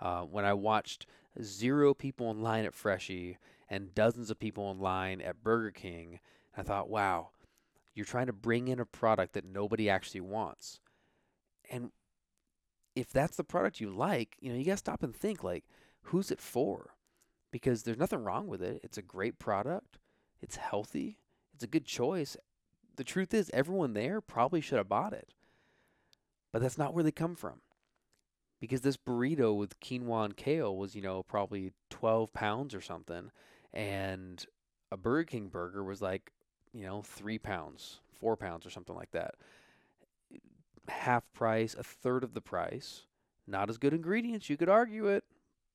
uh, 0.00 0.20
when 0.22 0.44
I 0.44 0.54
watched 0.54 1.06
zero 1.42 1.94
people 1.94 2.30
in 2.30 2.42
line 2.42 2.64
at 2.64 2.74
Freshii 2.74 3.38
and 3.68 3.92
dozens 3.92 4.30
of 4.30 4.38
people 4.38 4.70
in 4.70 4.78
line 4.78 5.20
at 5.20 5.42
Burger 5.42 5.72
King. 5.72 6.20
I 6.56 6.62
thought, 6.62 6.88
wow, 6.88 7.30
you're 7.92 8.06
trying 8.06 8.26
to 8.26 8.32
bring 8.32 8.68
in 8.68 8.78
a 8.78 8.86
product 8.86 9.32
that 9.32 9.44
nobody 9.44 9.90
actually 9.90 10.20
wants. 10.20 10.78
And 11.68 11.90
if 12.94 13.10
that's 13.10 13.36
the 13.36 13.42
product 13.42 13.80
you 13.80 13.90
like, 13.90 14.36
you 14.38 14.52
know, 14.52 14.58
you 14.58 14.64
got 14.64 14.72
to 14.72 14.76
stop 14.76 15.02
and 15.02 15.16
think 15.16 15.42
like, 15.42 15.64
who's 16.02 16.30
it 16.30 16.40
for? 16.40 16.94
Because 17.50 17.82
there's 17.82 17.98
nothing 17.98 18.22
wrong 18.22 18.46
with 18.46 18.62
it. 18.62 18.80
It's 18.84 18.98
a 18.98 19.02
great 19.02 19.40
product. 19.40 19.98
It's 20.40 20.56
healthy. 20.56 21.18
It's 21.62 21.68
a 21.68 21.70
good 21.70 21.84
choice. 21.84 22.36
The 22.96 23.04
truth 23.04 23.32
is, 23.32 23.48
everyone 23.54 23.92
there 23.92 24.20
probably 24.20 24.60
should 24.60 24.78
have 24.78 24.88
bought 24.88 25.12
it. 25.12 25.28
But 26.52 26.60
that's 26.60 26.76
not 26.76 26.92
where 26.92 27.04
they 27.04 27.12
come 27.12 27.36
from 27.36 27.60
because 28.60 28.80
this 28.80 28.96
burrito 28.96 29.56
with 29.56 29.78
quinoa 29.78 30.24
and 30.24 30.36
kale 30.36 30.76
was, 30.76 30.96
you 30.96 31.02
know, 31.02 31.22
probably 31.22 31.70
12 31.88 32.32
pounds 32.32 32.74
or 32.74 32.80
something 32.80 33.30
and 33.72 34.44
a 34.90 34.96
Burger 34.96 35.22
King 35.22 35.46
burger 35.50 35.84
was 35.84 36.02
like, 36.02 36.32
you 36.72 36.84
know, 36.84 37.00
three 37.00 37.38
pounds, 37.38 38.00
four 38.12 38.36
pounds, 38.36 38.66
or 38.66 38.70
something 38.70 38.96
like 38.96 39.12
that. 39.12 39.36
Half 40.88 41.32
price, 41.32 41.76
a 41.78 41.84
third 41.84 42.24
of 42.24 42.34
the 42.34 42.40
price. 42.40 43.02
Not 43.46 43.70
as 43.70 43.78
good 43.78 43.94
ingredients. 43.94 44.50
You 44.50 44.56
could 44.56 44.68
argue 44.68 45.06
it, 45.06 45.22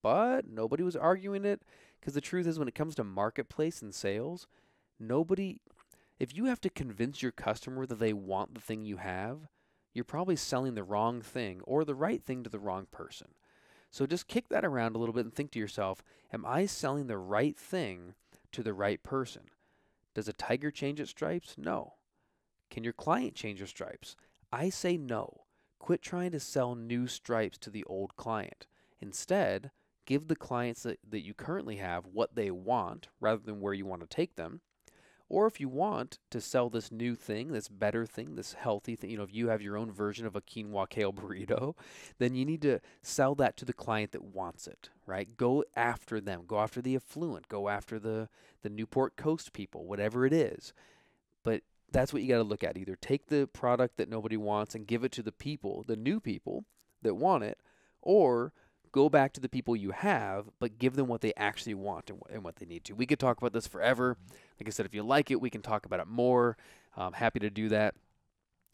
but 0.04 0.50
nobody 0.50 0.84
was 0.84 0.98
arguing 0.98 1.46
it 1.46 1.62
because 1.98 2.14
the 2.14 2.20
truth 2.20 2.46
is, 2.46 2.60
when 2.60 2.68
it 2.68 2.76
comes 2.76 2.94
to 2.96 3.06
marketplace 3.06 3.82
and 3.82 3.96
sales, 3.96 4.48
nobody. 5.00 5.62
If 6.20 6.36
you 6.36 6.46
have 6.46 6.62
to 6.62 6.70
convince 6.70 7.22
your 7.22 7.32
customer 7.32 7.86
that 7.86 8.00
they 8.00 8.14
want 8.14 8.56
the 8.56 8.62
thing 8.62 8.86
you 8.86 8.98
have, 8.98 9.48
you're 9.94 10.04
probably 10.04 10.36
selling 10.36 10.74
the 10.74 10.84
wrong 10.84 11.22
thing 11.22 11.62
or 11.64 11.84
the 11.84 11.96
right 11.96 12.24
thing 12.24 12.44
to 12.44 12.50
the 12.50 12.60
wrong 12.60 12.88
person. 12.92 13.28
So 13.92 14.06
just 14.06 14.28
kick 14.28 14.50
that 14.50 14.66
around 14.66 14.96
a 14.96 15.00
little 15.00 15.14
bit 15.14 15.26
and 15.26 15.34
think 15.34 15.52
to 15.52 15.60
yourself, 15.60 16.04
am 16.34 16.46
I 16.46 16.66
selling 16.66 17.08
the 17.08 17.18
right 17.18 17.58
thing 17.58 18.16
to 18.52 18.64
the 18.64 18.74
right 18.74 19.02
person? 19.04 19.44
Does 20.16 20.28
a 20.28 20.34
tiger 20.34 20.72
change 20.72 21.00
its 21.00 21.12
stripes? 21.12 21.56
No. 21.58 21.94
Can 22.72 22.84
your 22.84 22.94
client 22.94 23.36
change 23.36 23.60
your 23.60 23.68
stripes? 23.68 24.16
I 24.52 24.70
say 24.70 24.98
no. 24.98 25.44
Quit 25.80 26.02
trying 26.02 26.32
to 26.32 26.40
sell 26.40 26.74
new 26.74 27.08
stripes 27.08 27.58
to 27.60 27.70
the 27.70 27.84
old 27.86 28.16
client. 28.16 28.66
Instead, 29.00 29.70
give 30.06 30.28
the 30.28 30.36
clients 30.36 30.84
that, 30.84 30.98
that 31.08 31.24
you 31.24 31.36
currently 31.36 31.78
have 31.78 32.08
what 32.08 32.34
they 32.34 32.50
want 32.50 33.08
rather 33.20 33.42
than 33.42 33.62
where 33.62 33.74
you 33.74 33.86
want 33.86 34.02
to 34.02 34.08
take 34.08 34.36
them 34.36 34.62
or 35.30 35.46
if 35.48 35.60
you 35.60 35.68
want 35.68 36.20
to 36.30 36.40
sell 36.40 36.70
this 36.70 36.92
new 36.92 37.16
thing, 37.16 37.52
this 37.52 37.68
better 37.68 38.06
thing, 38.06 38.36
this 38.36 38.54
healthy 38.54 38.96
thing, 38.96 39.10
you 39.10 39.18
know, 39.18 39.24
if 39.24 39.34
you 39.34 39.50
have 39.50 39.62
your 39.62 39.78
own 39.78 39.92
version 39.92 40.26
of 40.26 40.36
a 40.36 40.42
quinoa 40.42 40.90
kale 40.90 41.12
burrito, 41.14 41.76
then 42.18 42.36
you 42.36 42.46
need 42.46 42.62
to 42.62 42.80
sell 43.02 43.36
that 43.36 43.58
to 43.58 43.66
the 43.66 43.74
client 43.74 44.14
that 44.14 44.24
wants 44.24 44.68
it, 44.68 44.90
right? 45.06 45.36
Go 45.36 45.64
after 45.76 46.22
them. 46.22 46.44
Go 46.48 46.60
after 46.60 46.82
the 46.82 46.96
affluent. 46.96 47.48
Go 47.50 47.70
after 47.70 48.00
the 48.00 48.30
the 48.64 48.70
Newport 48.70 49.16
Coast 49.16 49.54
people, 49.54 49.86
whatever 49.86 50.26
it 50.26 50.34
is. 50.34 50.74
But 51.44 51.62
that's 51.92 52.12
what 52.12 52.22
you 52.22 52.28
got 52.28 52.38
to 52.38 52.44
look 52.44 52.64
at. 52.64 52.78
Either 52.78 52.96
take 52.96 53.28
the 53.28 53.48
product 53.48 53.98
that 53.98 54.10
nobody 54.10 54.38
wants 54.38 54.76
and 54.76 54.88
give 54.88 55.04
it 55.04 55.12
to 55.14 55.24
the 55.24 55.32
people, 55.32 55.84
the 55.88 55.96
new 55.96 56.20
people 56.20 56.66
that 57.02 57.16
want 57.16 57.44
it, 57.44 57.60
or 58.02 58.54
go 58.98 59.10
back 59.10 59.32
to 59.32 59.40
the 59.40 59.48
people 59.48 59.76
you 59.76 59.92
have, 59.92 60.50
but 60.60 60.80
give 60.80 60.96
them 60.96 61.06
what 61.06 61.22
they 61.22 61.32
actually 61.38 61.76
want 61.76 62.10
and, 62.10 62.20
and 62.32 62.44
what 62.44 62.56
they 62.56 62.66
need 62.66 62.84
to. 62.84 62.94
We 62.94 63.06
could 63.06 63.20
talk 63.20 63.38
about 63.38 63.54
this 63.54 63.68
forever. 63.68 64.18
Like 64.60 64.68
I 64.68 64.72
said, 64.72 64.88
if 64.88 64.96
you 64.96 65.04
like 65.04 65.30
it, 65.30 65.40
we 65.40 65.52
can 65.52 65.62
talk 65.62 65.86
about 65.86 66.00
it 66.00 66.08
more. 66.08 66.58
I'm 66.96 67.14
happy 67.14 67.40
to 67.42 67.52
do 67.52 67.70
that. 67.70 67.94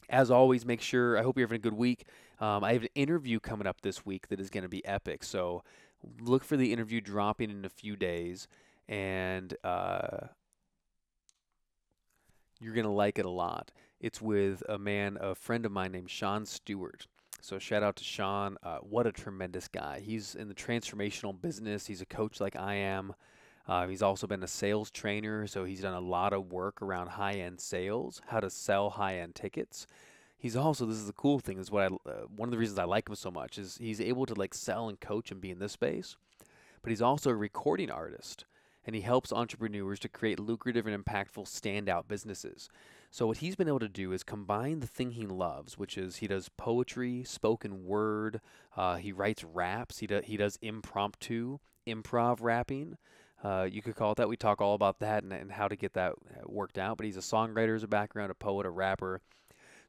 As 0.08 0.30
always, 0.30 0.64
make 0.64 0.80
sure, 0.80 1.18
I 1.18 1.22
hope 1.22 1.36
you're 1.36 1.46
having 1.46 1.60
a 1.60 1.68
good 1.68 1.74
week. 1.74 2.06
Um, 2.40 2.64
I 2.64 2.72
have 2.72 2.84
an 2.84 2.88
interview 2.94 3.38
coming 3.38 3.66
up 3.66 3.82
this 3.82 4.06
week 4.06 4.28
that 4.28 4.40
is 4.40 4.48
going 4.48 4.62
to 4.62 4.68
be 4.68 4.82
epic. 4.86 5.24
So 5.24 5.62
look 6.18 6.42
for 6.42 6.56
the 6.56 6.72
interview 6.72 7.02
dropping 7.02 7.50
in 7.50 7.66
a 7.66 7.68
few 7.68 7.94
days. 7.94 8.48
And 8.88 9.54
uh, 9.62 10.28
you're 12.62 12.74
going 12.74 12.86
to 12.86 12.90
like 12.90 13.18
it 13.18 13.26
a 13.26 13.30
lot. 13.30 13.72
It's 14.00 14.22
with 14.22 14.62
a 14.70 14.78
man, 14.78 15.18
a 15.20 15.34
friend 15.34 15.66
of 15.66 15.72
mine 15.72 15.92
named 15.92 16.10
Sean 16.10 16.46
Stewart. 16.46 17.08
So 17.44 17.58
shout 17.58 17.82
out 17.82 17.96
to 17.96 18.04
Sean. 18.04 18.56
Uh, 18.62 18.78
what 18.78 19.06
a 19.06 19.12
tremendous 19.12 19.68
guy. 19.68 20.00
He's 20.00 20.34
in 20.34 20.48
the 20.48 20.54
transformational 20.54 21.38
business. 21.38 21.86
He's 21.86 22.00
a 22.00 22.06
coach 22.06 22.40
like 22.40 22.56
I 22.56 22.76
am. 22.76 23.12
Uh, 23.68 23.86
he's 23.86 24.00
also 24.00 24.26
been 24.26 24.42
a 24.42 24.48
sales 24.48 24.90
trainer, 24.90 25.46
so 25.46 25.66
he's 25.66 25.82
done 25.82 25.92
a 25.92 26.00
lot 26.00 26.32
of 26.32 26.50
work 26.50 26.80
around 26.80 27.08
high-end 27.08 27.60
sales, 27.60 28.22
how 28.28 28.40
to 28.40 28.48
sell 28.48 28.88
high-end 28.88 29.34
tickets. 29.34 29.86
He's 30.38 30.56
also 30.56 30.86
this 30.86 30.96
is 30.96 31.06
the 31.06 31.12
cool 31.12 31.38
thing 31.38 31.58
is 31.58 31.70
what 31.70 31.82
I 31.82 31.86
uh, 32.08 32.12
one 32.34 32.48
of 32.48 32.50
the 32.50 32.56
reasons 32.56 32.78
I 32.78 32.84
like 32.84 33.10
him 33.10 33.14
so 33.14 33.30
much 33.30 33.58
is 33.58 33.76
he's 33.76 34.00
able 34.00 34.24
to 34.24 34.34
like 34.34 34.54
sell 34.54 34.88
and 34.88 34.98
coach 34.98 35.30
and 35.30 35.38
be 35.38 35.50
in 35.50 35.58
this 35.58 35.72
space, 35.72 36.16
but 36.80 36.88
he's 36.88 37.02
also 37.02 37.28
a 37.28 37.36
recording 37.36 37.90
artist 37.90 38.46
and 38.86 38.96
he 38.96 39.02
helps 39.02 39.32
entrepreneurs 39.32 39.98
to 40.00 40.08
create 40.08 40.40
lucrative 40.40 40.86
and 40.86 41.04
impactful 41.04 41.44
standout 41.44 42.08
businesses. 42.08 42.70
So 43.14 43.28
what 43.28 43.36
he's 43.36 43.54
been 43.54 43.68
able 43.68 43.78
to 43.78 43.88
do 43.88 44.10
is 44.10 44.24
combine 44.24 44.80
the 44.80 44.88
thing 44.88 45.12
he 45.12 45.24
loves, 45.24 45.78
which 45.78 45.96
is 45.96 46.16
he 46.16 46.26
does 46.26 46.48
poetry, 46.48 47.22
spoken 47.22 47.84
word, 47.84 48.40
uh, 48.76 48.96
he 48.96 49.12
writes 49.12 49.44
raps, 49.44 50.00
he 50.00 50.08
does 50.08 50.24
he 50.24 50.36
does 50.36 50.58
impromptu 50.60 51.58
improv 51.86 52.38
rapping. 52.40 52.96
Uh, 53.40 53.68
you 53.70 53.82
could 53.82 53.94
call 53.94 54.10
it 54.10 54.16
that. 54.16 54.28
We 54.28 54.36
talk 54.36 54.60
all 54.60 54.74
about 54.74 54.98
that 54.98 55.22
and, 55.22 55.32
and 55.32 55.52
how 55.52 55.68
to 55.68 55.76
get 55.76 55.92
that 55.92 56.14
uh, 56.14 56.40
worked 56.46 56.76
out. 56.76 56.96
But 56.96 57.06
he's 57.06 57.16
a 57.16 57.20
songwriter 57.20 57.76
as 57.76 57.84
a 57.84 57.86
background, 57.86 58.32
a 58.32 58.34
poet, 58.34 58.66
a 58.66 58.70
rapper. 58.70 59.20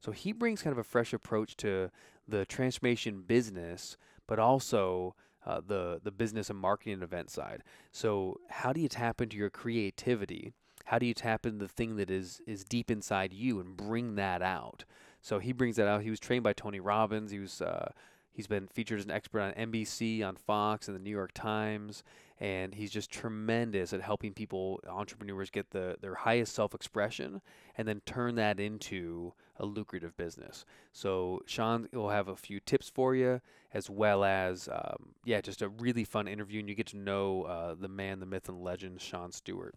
So 0.01 0.11
he 0.11 0.31
brings 0.31 0.61
kind 0.61 0.73
of 0.73 0.77
a 0.77 0.83
fresh 0.83 1.11
approach 1.11 1.57
to 1.57 1.89
the 2.27 2.45
transformation 2.45 3.23
business, 3.23 3.97
but 4.27 4.38
also 4.38 5.15
uh, 5.47 5.61
the 5.65 5.99
the 6.03 6.11
business 6.11 6.51
and 6.51 6.59
marketing 6.59 7.01
event 7.01 7.31
side. 7.31 7.63
So 7.91 8.39
how 8.51 8.71
do 8.71 8.81
you 8.81 8.88
tap 8.88 9.19
into 9.19 9.35
your 9.35 9.49
creativity? 9.49 10.53
How 10.85 10.99
do 10.99 11.05
you 11.05 11.13
tap 11.13 11.45
into 11.45 11.65
the 11.65 11.67
thing 11.67 11.95
that 11.97 12.09
is 12.09 12.41
is 12.45 12.63
deep 12.63 12.91
inside 12.91 13.33
you 13.33 13.59
and 13.59 13.75
bring 13.75 14.15
that 14.15 14.41
out? 14.41 14.85
So 15.21 15.39
he 15.39 15.51
brings 15.53 15.77
that 15.77 15.87
out. 15.87 16.03
He 16.03 16.11
was 16.11 16.19
trained 16.19 16.43
by 16.43 16.53
Tony 16.53 16.79
Robbins. 16.79 17.31
He 17.31 17.39
was 17.39 17.61
uh, 17.61 17.91
he's 18.31 18.45
been 18.45 18.67
featured 18.67 18.99
as 18.99 19.05
an 19.05 19.11
expert 19.11 19.41
on 19.41 19.53
NBC, 19.53 20.23
on 20.23 20.35
Fox, 20.35 20.87
and 20.87 20.95
the 20.95 21.01
New 21.01 21.09
York 21.09 21.31
Times, 21.33 22.03
and 22.39 22.75
he's 22.75 22.91
just 22.91 23.09
tremendous 23.09 23.93
at 23.93 24.01
helping 24.01 24.33
people, 24.33 24.79
entrepreneurs, 24.87 25.49
get 25.49 25.71
the 25.71 25.97
their 26.01 26.13
highest 26.13 26.53
self 26.53 26.75
expression 26.75 27.41
and 27.75 27.87
then 27.87 28.01
turn 28.05 28.35
that 28.35 28.59
into 28.59 29.33
a 29.57 29.65
lucrative 29.65 30.15
business. 30.15 30.65
So 30.91 31.41
Sean 31.47 31.87
will 31.93 32.09
have 32.09 32.27
a 32.27 32.35
few 32.35 32.59
tips 32.59 32.91
for 32.93 33.15
you, 33.15 33.41
as 33.73 33.89
well 33.89 34.23
as 34.23 34.69
um, 34.71 35.13
yeah, 35.23 35.41
just 35.41 35.63
a 35.63 35.69
really 35.69 36.03
fun 36.03 36.27
interview, 36.27 36.59
and 36.59 36.69
you 36.69 36.75
get 36.75 36.87
to 36.87 36.97
know 36.97 37.43
uh, 37.43 37.73
the 37.73 37.87
man, 37.87 38.19
the 38.19 38.27
myth, 38.27 38.47
and 38.49 38.61
legend, 38.61 39.01
Sean 39.01 39.31
Stewart. 39.31 39.73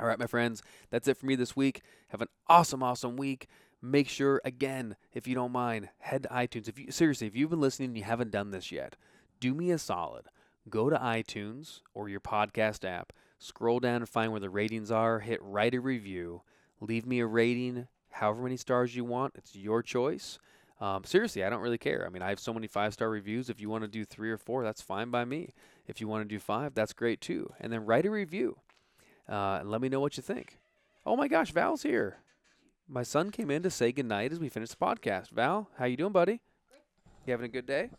All 0.00 0.06
right, 0.06 0.18
my 0.18 0.26
friends, 0.26 0.62
that's 0.90 1.08
it 1.08 1.16
for 1.16 1.26
me 1.26 1.34
this 1.34 1.56
week. 1.56 1.82
Have 2.08 2.22
an 2.22 2.28
awesome, 2.46 2.84
awesome 2.84 3.16
week. 3.16 3.48
Make 3.82 4.08
sure, 4.08 4.40
again, 4.44 4.96
if 5.12 5.26
you 5.26 5.34
don't 5.34 5.50
mind, 5.50 5.88
head 5.98 6.22
to 6.22 6.28
iTunes. 6.28 6.68
If 6.68 6.78
you 6.78 6.92
seriously, 6.92 7.26
if 7.26 7.34
you've 7.34 7.50
been 7.50 7.60
listening 7.60 7.90
and 7.90 7.98
you 7.98 8.04
haven't 8.04 8.30
done 8.30 8.52
this 8.52 8.70
yet, 8.70 8.96
do 9.40 9.54
me 9.54 9.72
a 9.72 9.78
solid. 9.78 10.26
Go 10.68 10.88
to 10.88 10.96
iTunes 10.96 11.80
or 11.94 12.08
your 12.08 12.20
podcast 12.20 12.88
app, 12.88 13.12
scroll 13.38 13.80
down 13.80 13.96
and 13.96 14.08
find 14.08 14.30
where 14.30 14.40
the 14.40 14.50
ratings 14.50 14.90
are, 14.90 15.20
hit 15.20 15.42
write 15.42 15.74
a 15.74 15.80
review, 15.80 16.42
leave 16.80 17.06
me 17.06 17.18
a 17.18 17.26
rating, 17.26 17.88
however 18.10 18.42
many 18.42 18.56
stars 18.56 18.94
you 18.94 19.04
want. 19.04 19.34
It's 19.36 19.56
your 19.56 19.82
choice. 19.82 20.38
Um, 20.80 21.02
seriously, 21.02 21.42
I 21.42 21.50
don't 21.50 21.62
really 21.62 21.78
care. 21.78 22.04
I 22.06 22.10
mean, 22.10 22.22
I 22.22 22.28
have 22.28 22.38
so 22.38 22.54
many 22.54 22.68
five 22.68 22.92
star 22.92 23.10
reviews. 23.10 23.50
If 23.50 23.60
you 23.60 23.68
want 23.68 23.82
to 23.82 23.88
do 23.88 24.04
three 24.04 24.30
or 24.30 24.38
four, 24.38 24.62
that's 24.62 24.82
fine 24.82 25.10
by 25.10 25.24
me. 25.24 25.54
If 25.88 26.00
you 26.00 26.06
want 26.06 26.22
to 26.22 26.28
do 26.32 26.38
five, 26.38 26.74
that's 26.74 26.92
great 26.92 27.20
too. 27.20 27.52
And 27.58 27.72
then 27.72 27.84
write 27.84 28.06
a 28.06 28.10
review 28.10 28.58
uh, 29.28 29.58
and 29.60 29.70
let 29.70 29.80
me 29.80 29.88
know 29.88 30.00
what 30.00 30.16
you 30.16 30.22
think. 30.22 30.58
Oh 31.06 31.16
my 31.16 31.28
gosh, 31.28 31.52
Val's 31.52 31.82
here. 31.82 32.18
My 32.88 33.02
son 33.02 33.30
came 33.30 33.50
in 33.50 33.62
to 33.62 33.70
say 33.70 33.92
goodnight 33.92 34.32
as 34.32 34.40
we 34.40 34.48
finished 34.48 34.78
the 34.78 34.84
podcast. 34.84 35.30
Val, 35.30 35.68
how 35.78 35.84
you 35.84 35.96
doing, 35.96 36.12
buddy? 36.12 36.40
You 37.26 37.32
having 37.32 37.46
a 37.46 37.48
good 37.52 37.66
day? 37.66 37.90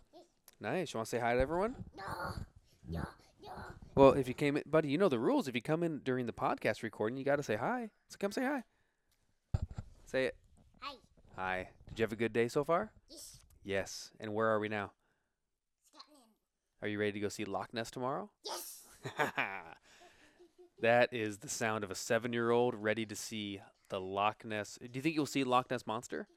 Nice. 0.59 0.93
You 0.93 0.97
want 0.97 1.07
to 1.07 1.09
say 1.11 1.19
hi 1.19 1.35
to 1.35 1.39
everyone? 1.39 1.75
No, 1.95 2.03
no, 2.89 3.03
no. 3.43 3.51
Well, 3.95 4.13
if 4.13 4.27
you 4.27 4.33
came 4.33 4.57
in, 4.57 4.63
buddy, 4.65 4.89
you 4.89 4.97
know 4.97 5.09
the 5.09 5.19
rules. 5.19 5.47
If 5.47 5.55
you 5.55 5.61
come 5.61 5.83
in 5.83 5.99
during 5.99 6.25
the 6.25 6.33
podcast 6.33 6.81
recording, 6.83 7.17
you 7.17 7.23
got 7.23 7.35
to 7.35 7.43
say 7.43 7.55
hi. 7.55 7.89
So 8.07 8.17
come 8.19 8.31
say 8.31 8.43
hi. 8.43 8.63
Say 10.05 10.25
it. 10.25 10.35
Hi. 10.79 10.95
Hi. 11.35 11.69
Did 11.89 11.99
you 11.99 12.03
have 12.03 12.11
a 12.11 12.15
good 12.15 12.33
day 12.33 12.47
so 12.47 12.63
far? 12.63 12.91
Yes, 13.09 13.39
Yes. 13.63 14.11
And 14.19 14.33
where 14.33 14.47
are 14.47 14.59
we 14.59 14.69
now? 14.69 14.91
Scotland. 15.93 16.23
Are 16.81 16.87
you 16.87 16.99
ready 16.99 17.11
to 17.13 17.19
go 17.19 17.29
see 17.29 17.45
Loch 17.45 17.73
Ness 17.73 17.91
tomorrow? 17.91 18.29
Yes. 18.43 18.81
that 20.81 21.13
is 21.13 21.39
the 21.39 21.49
sound 21.49 21.83
of 21.83 21.91
a 21.91 21.95
seven-year-old 21.95 22.75
ready 22.75 23.05
to 23.05 23.15
see 23.15 23.61
the 23.89 23.99
Loch 23.99 24.45
Ness. 24.45 24.77
Do 24.81 24.89
you 24.93 25.01
think 25.01 25.15
you'll 25.15 25.25
see 25.25 25.43
Loch 25.43 25.69
Ness 25.69 25.85
monster? 25.85 26.27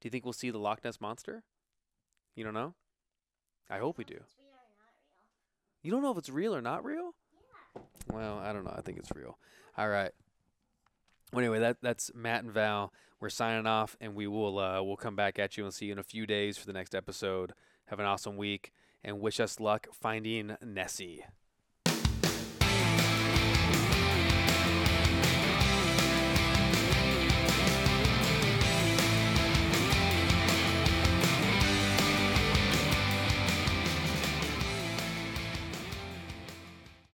Do 0.00 0.06
you 0.06 0.10
think 0.10 0.24
we'll 0.24 0.32
see 0.32 0.50
the 0.50 0.58
Loch 0.58 0.84
Ness 0.84 1.00
monster? 1.00 1.42
You 2.36 2.44
don't 2.44 2.54
know? 2.54 2.74
I 3.68 3.78
hope 3.78 3.98
we 3.98 4.04
do. 4.04 4.14
It's 4.14 4.36
real 4.38 4.50
or 4.50 4.62
not 4.62 4.80
real? 4.80 5.80
You 5.82 5.90
don't 5.90 6.02
know 6.02 6.12
if 6.12 6.18
it's 6.18 6.30
real 6.30 6.54
or 6.54 6.62
not 6.62 6.84
real? 6.84 7.14
Well, 8.12 8.38
I 8.38 8.52
don't 8.52 8.64
know. 8.64 8.74
I 8.76 8.80
think 8.80 8.98
it's 8.98 9.10
real. 9.14 9.38
All 9.76 9.88
right. 9.88 10.12
Well, 11.32 11.40
anyway, 11.40 11.58
that 11.58 11.78
that's 11.82 12.10
Matt 12.14 12.44
and 12.44 12.52
Val. 12.52 12.92
We're 13.20 13.28
signing 13.28 13.66
off, 13.66 13.96
and 14.00 14.14
we 14.14 14.26
will 14.26 14.58
uh, 14.58 14.82
we'll 14.82 14.96
come 14.96 15.16
back 15.16 15.38
at 15.38 15.56
you 15.56 15.64
and 15.64 15.74
see 15.74 15.86
you 15.86 15.92
in 15.92 15.98
a 15.98 16.04
few 16.04 16.26
days 16.26 16.56
for 16.56 16.66
the 16.66 16.72
next 16.72 16.94
episode. 16.94 17.52
Have 17.86 17.98
an 17.98 18.06
awesome 18.06 18.36
week, 18.36 18.72
and 19.04 19.20
wish 19.20 19.40
us 19.40 19.60
luck 19.60 19.88
finding 19.92 20.56
Nessie. 20.64 21.24